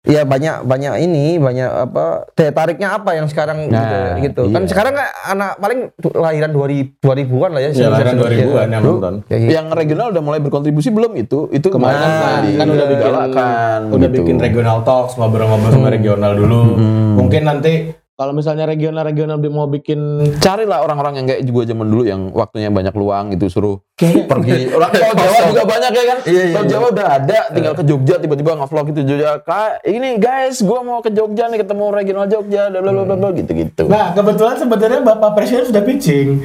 [0.07, 4.55] ya banyak banyak ini banyak apa daya tariknya apa yang sekarang Nah, gitu, gitu.
[4.55, 4.69] kan iya.
[4.69, 5.79] sekarang kan anak paling
[6.15, 8.23] lahiran 2000 2000-an lah ya Ya, lahiran Iya.
[8.23, 9.13] 2000-an yang nonton.
[9.27, 9.51] Gitu.
[9.51, 11.51] Yang regional udah mulai berkontribusi belum itu?
[11.51, 12.49] Itu Kemarin kemarin kan, tadi.
[12.55, 14.15] kan udah bikin digalakan udah gitu.
[14.17, 16.59] bikin regional talks ngobrol-ngobrol sama regional dulu.
[16.73, 17.13] Hmm.
[17.17, 17.73] Mungkin nanti
[18.17, 22.73] kalau misalnya regional-regional bi- mau bikin Carilah orang-orang yang kayak gue zaman dulu yang waktunya
[22.73, 24.67] banyak luang gitu suruh pergi.
[24.77, 26.17] Orang Tol Jawa juga banyak ya kan?
[26.25, 26.71] Iya, iya, Tol iya.
[26.73, 29.37] Jawa udah ada, tinggal ke Jogja tiba-tiba nge-vlog gitu Jogja.
[29.45, 33.29] Kak, ini guys, gue mau ke Jogja nih ketemu regional Jogja, bla bla bla bla
[33.37, 33.85] gitu-gitu.
[33.85, 36.41] Nah, kebetulan sebenarnya Bapak Presiden sudah pitching.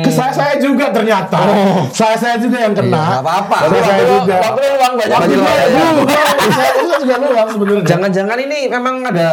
[0.00, 1.38] Ke saya saya juga ternyata.
[1.90, 3.02] Saya saya juga yang Iya, kena.
[3.02, 3.56] nggak apa-apa.
[3.64, 4.36] Saya saya juga.
[4.40, 5.50] waktu luang banyak juga.
[6.48, 7.84] Saya juga luang sebenarnya.
[7.84, 9.28] jangan-jangan ini memang ada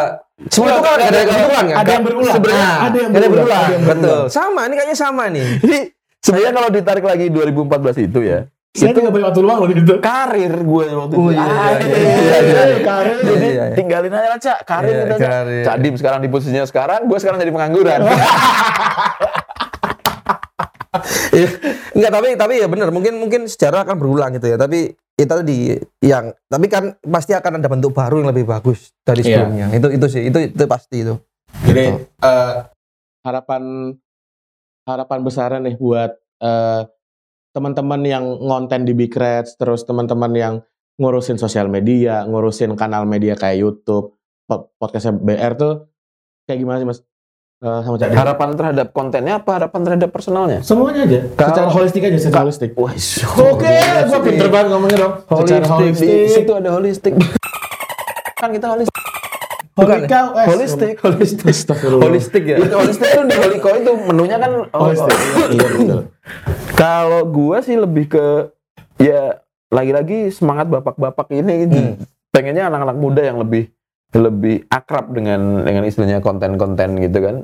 [0.45, 2.35] semua itu kan ada kebetulan kan Ada yang berulang.
[2.35, 3.65] sebenarnya Ada yang yang berulang.
[3.69, 5.77] yang betul sama ini kayaknya sama nih Jadi
[6.19, 8.39] sebenarnya kalau ditarik lagi 2014 itu ya,
[8.75, 9.95] Saya juga banyak waktu luang loh di situ.
[9.97, 11.21] karir gue waktu itu.
[11.21, 12.79] Oh, iya, Ah, iya, iya, iya, iya.
[12.83, 13.17] Karir.
[13.21, 13.65] Jadi Iya, iya.
[13.71, 14.59] tinggalin aja lah, Cak.
[14.65, 15.15] Karir Iya, gitu.
[15.63, 17.99] Cak Dim sekarang di posisinya sekarang, gue sekarang jadi pengangguran.
[21.37, 21.49] Iya.
[21.91, 25.73] Enggak tapi tapi ya benar mungkin mungkin sejarah akan berulang gitu ya tapi itu tadi
[26.01, 29.41] yang tapi kan pasti akan ada bentuk baru yang lebih bagus dari Iya.
[29.41, 31.15] sebelumnya itu itu sih itu itu pasti itu
[31.63, 32.55] Jadi eh,
[33.23, 33.95] harapan
[34.83, 36.81] harapan besarnya nih buat eh,
[37.55, 40.53] teman-teman yang ngonten di Big Reds, terus teman-teman yang
[40.99, 44.11] ngurusin sosial media, ngurusin kanal media kayak YouTube,
[44.43, 45.73] po- podcastnya BR tuh
[46.43, 46.99] kayak gimana sih mas?
[47.55, 48.11] Eh, sama Cak?
[48.11, 50.59] Harapan terhadap kontennya apa harapan terhadap personalnya?
[50.59, 52.69] Semuanya aja, Kalau- secara holistik aja, secara holistik.
[52.75, 52.91] Wah,
[53.47, 53.73] Oke,
[54.05, 55.13] gua pinter banget ngomongnya dong.
[55.23, 56.03] Secara holistik.
[56.03, 56.35] Di holistik.
[56.35, 57.13] situ ada holistik.
[58.35, 58.93] kan kita holistik.
[59.75, 61.51] Bukan, Holikau, eh, Holistik, holistik.
[61.99, 65.15] Holistik ya Itu holistik tuh di Holiko itu menunya kan Holistik.
[65.51, 66.01] Iya betul.
[66.73, 68.55] Kalau gua sih lebih ke
[68.97, 71.95] ya lagi-lagi semangat bapak-bapak ini Hmm.
[72.31, 73.67] pengennya anak-anak muda yang lebih
[74.15, 77.35] lebih akrab dengan dengan istilahnya konten-konten gitu kan.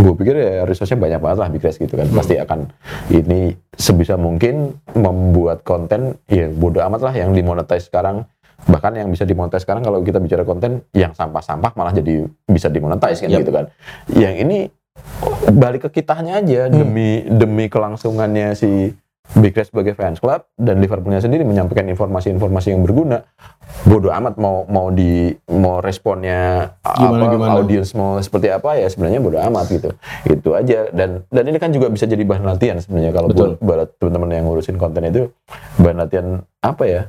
[0.00, 2.08] Gue pikir ya resource-nya banyak banget lah Big Rest gitu kan.
[2.08, 2.70] Pasti akan
[3.12, 8.24] ini sebisa mungkin membuat konten ya bodo amat lah yang dimonetize sekarang.
[8.56, 13.20] Bahkan yang bisa dimonetize sekarang kalau kita bicara konten yang sampah-sampah malah jadi bisa dimonetize
[13.20, 13.40] kan Yap.
[13.44, 13.64] gitu kan.
[14.16, 14.58] Yang ini
[15.52, 18.96] balik ke kitanya aja demi demi kelangsungannya si
[19.34, 23.26] Big Reds sebagai fans club dan Liverpoolnya sendiri menyampaikan informasi-informasi yang berguna.
[23.82, 27.50] Bodoh amat mau mau di mau responnya Gimana, apa gimana?
[27.58, 29.90] audiens mau seperti apa ya sebenarnya bodoh amat gitu.
[30.24, 33.58] Itu aja dan dan ini kan juga bisa jadi bahan latihan sebenarnya kalau Betul.
[33.60, 35.28] buat buat teman-teman yang ngurusin konten itu
[35.82, 36.26] bahan latihan
[36.62, 37.02] apa ya?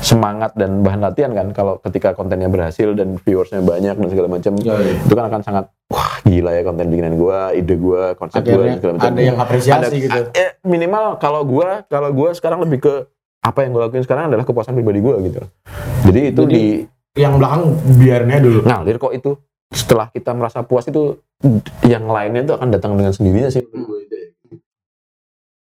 [0.00, 4.52] Semangat dan bahan latihan kan kalau ketika kontennya berhasil dan viewersnya banyak dan segala macam
[4.56, 5.00] Ya, iya.
[5.00, 8.76] itu kan akan sangat wah gila ya konten bikinan gua ide gua konsep gua Akhirnya
[8.76, 10.20] segala macam ada yang apresiasi Ada- gitu.
[10.32, 12.94] eh, minimal kalau gua kalau gua sekarang lebih ke
[13.40, 15.40] apa yang gua lakuin sekarang adalah kepuasan pribadi gua gitu
[16.04, 16.64] jadi itu Jadi- di
[17.14, 17.62] Yang belakang
[17.94, 18.60] biarnya dulu.
[18.60, 19.30] ngalir kok itu
[19.70, 21.18] setelah kita merasa puas itu
[21.82, 23.62] yang lainnya itu akan datang dengan sendirinya sih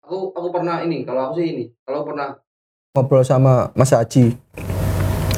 [0.01, 2.35] aku aku pernah ini kalau aku sih ini kalau pernah
[2.93, 4.35] ngobrol sama Mas Haji.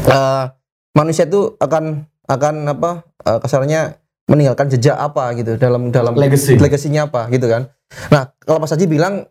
[0.02, 0.44] Eh,
[0.92, 2.90] manusia itu akan akan apa
[3.20, 3.80] eh, kasarnya
[4.24, 6.54] meninggalkan jejak apa gitu dalam dalam Legacy.
[6.56, 7.66] legasinya apa gitu kan.
[8.08, 9.26] Nah kalau Mas Haji bilang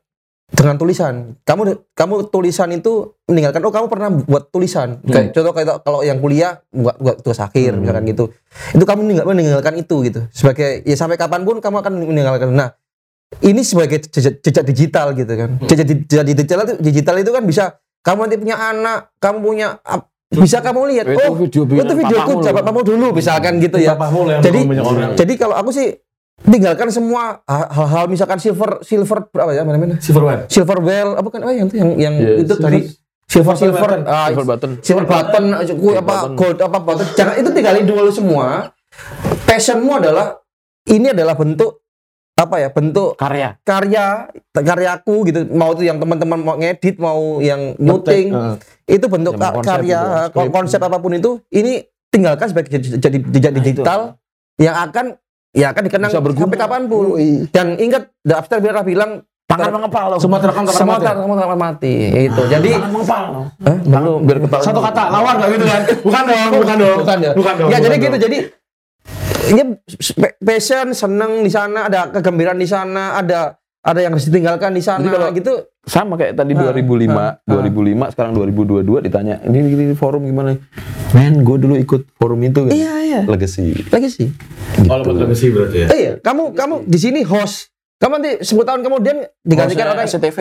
[0.49, 4.99] dengan tulisan kamu kamu tulisan itu meninggalkan oh kamu pernah buat tulisan?
[5.01, 7.82] Kayak contoh kayak kalau yang kuliah buat buat tugas akhir Hmm.
[7.82, 8.26] misalkan gitu.
[8.74, 10.20] Itu kamu meninggal, meninggalkan itu gitu.
[10.30, 12.49] Sebagai ya sampai kapan pun kamu akan meninggalkan.
[12.51, 12.74] Nah
[13.39, 15.49] ini sebagai jejak, jejak digital gitu kan.
[15.63, 17.63] Jejak, di- jejak digital itu digital itu kan bisa
[18.02, 19.68] kamu nanti punya anak kamu punya
[20.30, 22.54] bisa kamu lihat Itu oh video itu videoku loh.
[22.62, 23.97] kamu dulu misalkan gitu ya
[24.39, 24.60] jadi
[25.16, 25.97] jadi kalau aku sih
[26.41, 30.47] tinggalkan semua ha- hal-hal misalkan silver silver apa ya mana mana Silverware.
[30.47, 32.38] silver whale apa kan apa yang itu yang yang Yes.
[32.39, 32.80] itu dari
[33.26, 34.02] silver silver button.
[34.08, 35.43] ah, silver button silver button
[35.76, 36.32] ku- apa button.
[36.36, 38.72] gold apa button jangan itu tinggalin dulu semua
[39.43, 40.39] passionmu adalah
[40.86, 41.78] ini adalah bentuk
[42.40, 47.76] apa ya bentuk karya karya karyaku gitu mau itu yang teman-teman mau ngedit mau yang
[47.76, 48.56] nyuting Heeh.
[48.96, 50.52] itu bentuk ka- konsep karya gitu, skrip.
[50.56, 54.00] konsep apa pun itu ini tinggalkan sebagai jadi jadi jejak digital
[54.56, 55.20] yang akan
[55.52, 57.20] ya akan dikenang sampai kapan pun
[57.52, 59.12] dan ingat The Upstairs pernah bilang
[59.50, 60.20] Tangan mengepal loh.
[60.22, 61.10] Semua terekam semua mati.
[61.10, 61.96] terekam terekam mati.
[62.30, 62.42] Itu.
[62.46, 63.46] Jadi Tangan mengepal loh.
[63.66, 63.78] Hah?
[63.82, 64.66] belum Biar ketahuan.
[64.70, 65.82] Satu kata lawan nggak gitu kan?
[66.06, 66.98] Bukan dong, bukan dong.
[67.02, 67.32] bukan ya.
[67.34, 67.70] Bukan dong.
[67.74, 68.18] Ya bukan jadi gitu.
[68.22, 68.38] Jadi
[69.50, 69.62] ini
[70.39, 75.00] passion, seneng di sana, ada kegembiraan di sana, ada ada yang harus ditinggalkan di sana
[75.00, 75.54] Jadi kalau- gitu.
[75.82, 80.54] Sama kayak tadi Ah, 2005, ah, 2005 sekarang 2022 ditanya, ini, ini, ini forum gimana?
[81.12, 82.72] Men, gue dulu ikut forum itu kan.
[82.72, 83.20] Iya, iya.
[83.26, 83.74] Legacy.
[83.89, 84.28] Lagi sih.
[84.86, 85.88] Oh, buat legacy berarti ya.
[85.89, 87.74] Eh, iya, kamu kamu di sini host.
[87.97, 90.38] Kamu nanti 10 tahun kemudian digantikan Hostnya orang SCTV.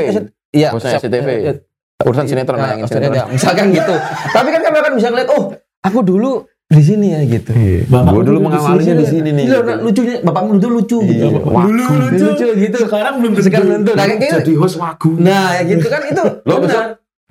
[0.53, 1.29] Iya, Hostnya siap- SCTV.
[1.47, 1.57] eh,
[1.99, 3.17] Urusan sinetron Nah, maksudnya sinetron.
[3.19, 3.95] ada, misalkan gitu.
[4.29, 5.45] Tapi kan kamu akan bisa ngeliat, oh,
[5.81, 6.31] aku dulu
[6.69, 7.49] di sini ya gitu.
[7.89, 9.45] Bapak Gue dulu di mengawalinya sini di sini nih.
[9.47, 11.25] Iya, nah, lucunya bapakmu dulu lucu gitu.
[11.25, 12.13] Iya, Dulu waku.
[12.13, 12.77] lucu, gitu.
[12.85, 13.47] Sekarang belum tentu.
[13.49, 13.91] Sekarang tentu.
[13.91, 14.37] Nah, kayak gitu.
[14.39, 15.11] Jadi host wagu.
[15.17, 16.25] Nah, ya gitu kan itu.
[16.49, 16.63] Lo benar.
[16.63, 16.81] bisa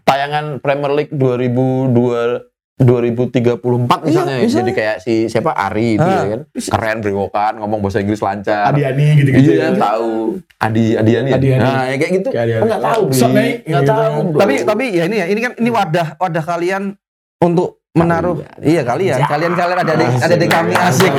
[0.01, 4.57] tayangan Premier League 2002 2034 misalnya Iya, bisa.
[4.61, 8.69] jadi kayak si siapa Ari itu Ah, ya kan keren brewokan ngomong bahasa Inggris lancar
[8.69, 9.49] Adiani gitu-gitu.
[9.51, 11.35] iya tahu Adi Adiani ya?
[11.35, 11.61] Adiani.
[11.63, 12.47] nah ya kayak gitu nggak
[12.79, 14.17] tahu nggak Gitu tahu.
[14.35, 16.93] Tapi tapi ya ini ya, ini kan ini wadah wadah kalian
[17.37, 21.11] untuk menaruh iya kalian kalian kalian ada di ada di kami asik.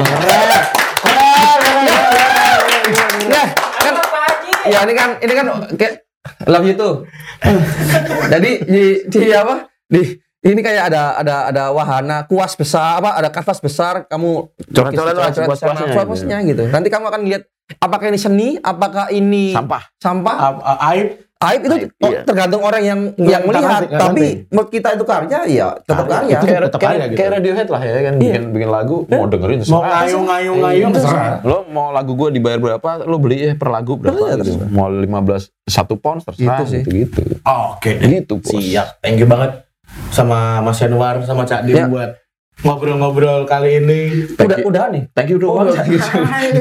[3.29, 3.95] Nah, kan
[4.67, 5.93] ya ini kan ini kan kayak
[6.47, 6.95] love you tuh.
[8.29, 9.69] Jadi di, di apa?
[9.87, 10.03] Di
[10.39, 15.87] ini kayak ada ada ada wahana kuas besar apa ada kanvas besar kamu Coret-coret kuas-kuasnya
[15.93, 16.65] kuas-kuasnya gitu.
[16.71, 17.43] Nanti kamu akan lihat
[17.79, 21.09] apakah ini seni, apakah ini sampah sampah A- a- Aib.
[21.39, 22.21] Aib itu Aib, oh, iya.
[22.23, 23.83] tergantung orang yang Nggak, yang melihat.
[23.85, 26.11] nggak Tapi menurut kita itu karya, ya tetap Karya.
[26.13, 26.35] karya.
[26.35, 27.17] Itu kayak, tetap kayak, karya gitu.
[27.17, 31.39] kayak Radiohead lah ya kan bikin bikin lagu mau dengerin Mau ngayung ngayung ngayung terserah.
[31.41, 34.59] lo mau lagu gue dibayar berapa lo beli ya per lagu berapa Iya, gitu.
[34.59, 34.69] terserah.
[34.69, 36.83] mau 15 satu pound terserah Gitu sih.
[36.83, 37.93] gitu gitu Oke.
[37.97, 38.59] gitu bos.
[38.59, 38.99] Siap.
[38.99, 39.63] Thank you banget
[40.11, 41.87] sama Mas Januar sama Cak Dim Ya.
[41.87, 42.19] buat
[42.61, 44.01] ngobrol-ngobrol kali ini.
[44.35, 45.03] Udah udah nih.
[45.13, 45.85] thank you Oh, doang udah.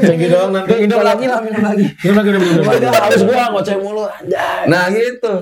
[0.00, 0.74] Thank you doang nanti.
[0.78, 1.84] Minum lagi lah, minum lagi.
[2.00, 2.78] Minum lagi, minum lagi.
[2.78, 4.04] Udah, habis gua ngoceh mulu.
[4.66, 5.34] Nah gitu.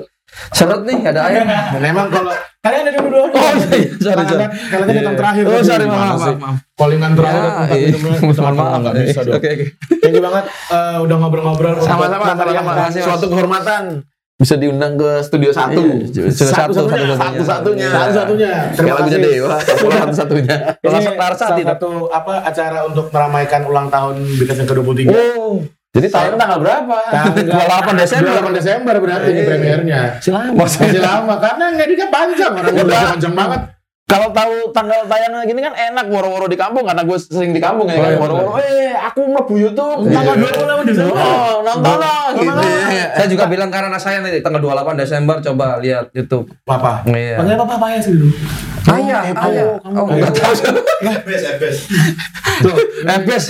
[0.52, 1.48] Seret nih ada ayam.
[1.48, 2.28] Dan emang kalau
[2.60, 3.20] kalian ada dulu.
[3.24, 4.46] Oh iya, sorry, Kalian sorry.
[4.68, 5.42] kalian kan datang terakhir.
[5.46, 6.36] Oh sorry maaf maaf.
[6.36, 6.56] maaf.
[6.76, 7.86] Callingan terakhir Ya, tempat iya.
[7.88, 8.18] minumnya.
[8.20, 8.76] Mohon maaf.
[8.76, 9.34] Enggak bisa dong.
[9.40, 9.66] Oke oke.
[9.96, 11.74] Thank you banget eh, udah ngobrol-ngobrol.
[11.80, 13.00] Sama-sama, yang sama-sama.
[13.00, 13.82] Suatu kehormatan
[14.36, 15.80] bisa diundang ke studio satu.
[15.80, 17.16] Iya, studio satu, Satu-satunya.
[17.16, 17.88] Satu-satunya.
[17.88, 18.52] Satu-satunya.
[18.52, 19.32] Kayak Terima lagunya kasih.
[19.32, 19.56] Dewa,
[19.96, 20.56] satu-satunya.
[20.76, 21.68] Ini Langsung Larsat salah itu.
[21.72, 25.00] satu apa acara untuk meramaikan ulang tahun Bikas yang ke-23.
[25.34, 25.64] Oh.
[25.96, 26.96] Jadi tayang tanggal berapa?
[27.08, 27.32] Tanggal
[27.88, 28.32] 28 Desember.
[28.36, 29.48] 28 Desember berarti ini Iya.
[29.48, 30.00] premiernya.
[30.20, 30.52] Masih lama.
[30.60, 33.60] Masih lama karena ngeditnya panjang orangnya udah panjang banget.
[34.06, 37.90] Kalau tahu tanggal tayangnya gini kan enak woro-woro di kampung karena gue sering di kampung
[37.90, 38.06] ya Oh, kan.
[38.06, 40.78] iya, Woro-woro, eh aku mlebu YouTube tanggal Iya.
[40.78, 41.18] 28 Desember.
[41.18, 42.54] Oh, nonton lah gitu.
[42.86, 46.46] Saya juga bilang karena saya nanti tanggal 28 Desember coba lihat YouTube.
[46.64, 47.02] Apa?
[47.04, 47.34] Iya.
[47.36, 48.30] Panggil apa apa ya sih dulu?
[48.86, 49.66] Ayah, ayah.
[49.82, 50.54] Oh, enggak tahu.
[51.02, 51.76] Ebes, ebes.
[52.62, 53.44] Tuh, Ebes.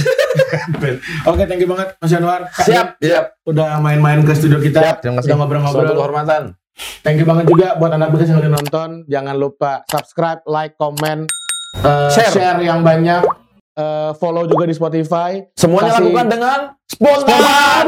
[1.29, 2.49] Oke, thank you banget Mas Januar.
[2.57, 3.25] Siap, siap.
[3.45, 4.81] Udah main-main ke studio kita.
[4.81, 5.29] Siap, terima kasih.
[5.29, 5.93] Udah Suatu ngobrol-ngobrol.
[5.93, 6.43] kehormatan.
[7.01, 8.89] Thank you banget juga buat anak bekas yang udah nonton.
[9.09, 11.24] Jangan lupa subscribe, like, komen,
[11.79, 12.33] eh, Share.
[12.33, 12.59] share.
[12.61, 13.24] yang banyak.
[13.77, 15.41] Eh, follow juga di Spotify.
[15.53, 16.59] Semuanya Kasih- lakukan dengan
[16.89, 17.87] spontan.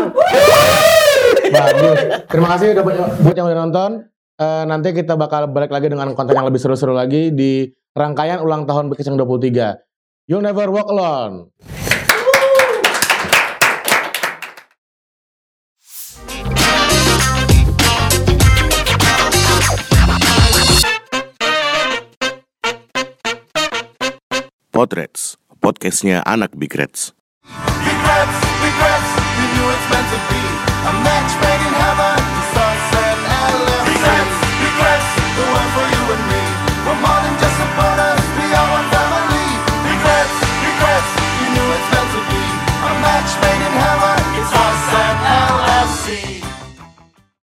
[1.48, 1.98] Bagus.
[2.28, 3.90] Terima kasih udah buat, buat yang udah nonton.
[4.38, 8.68] Eh, nanti kita bakal balik lagi dengan konten yang lebih seru-seru lagi di rangkaian ulang
[8.68, 9.80] tahun Bekis yang 23.
[10.28, 11.48] You'll never walk alone.
[24.78, 27.10] Potrex, podcastnya anak Big Reds.
[27.82, 29.10] Big Reds, Big Reds,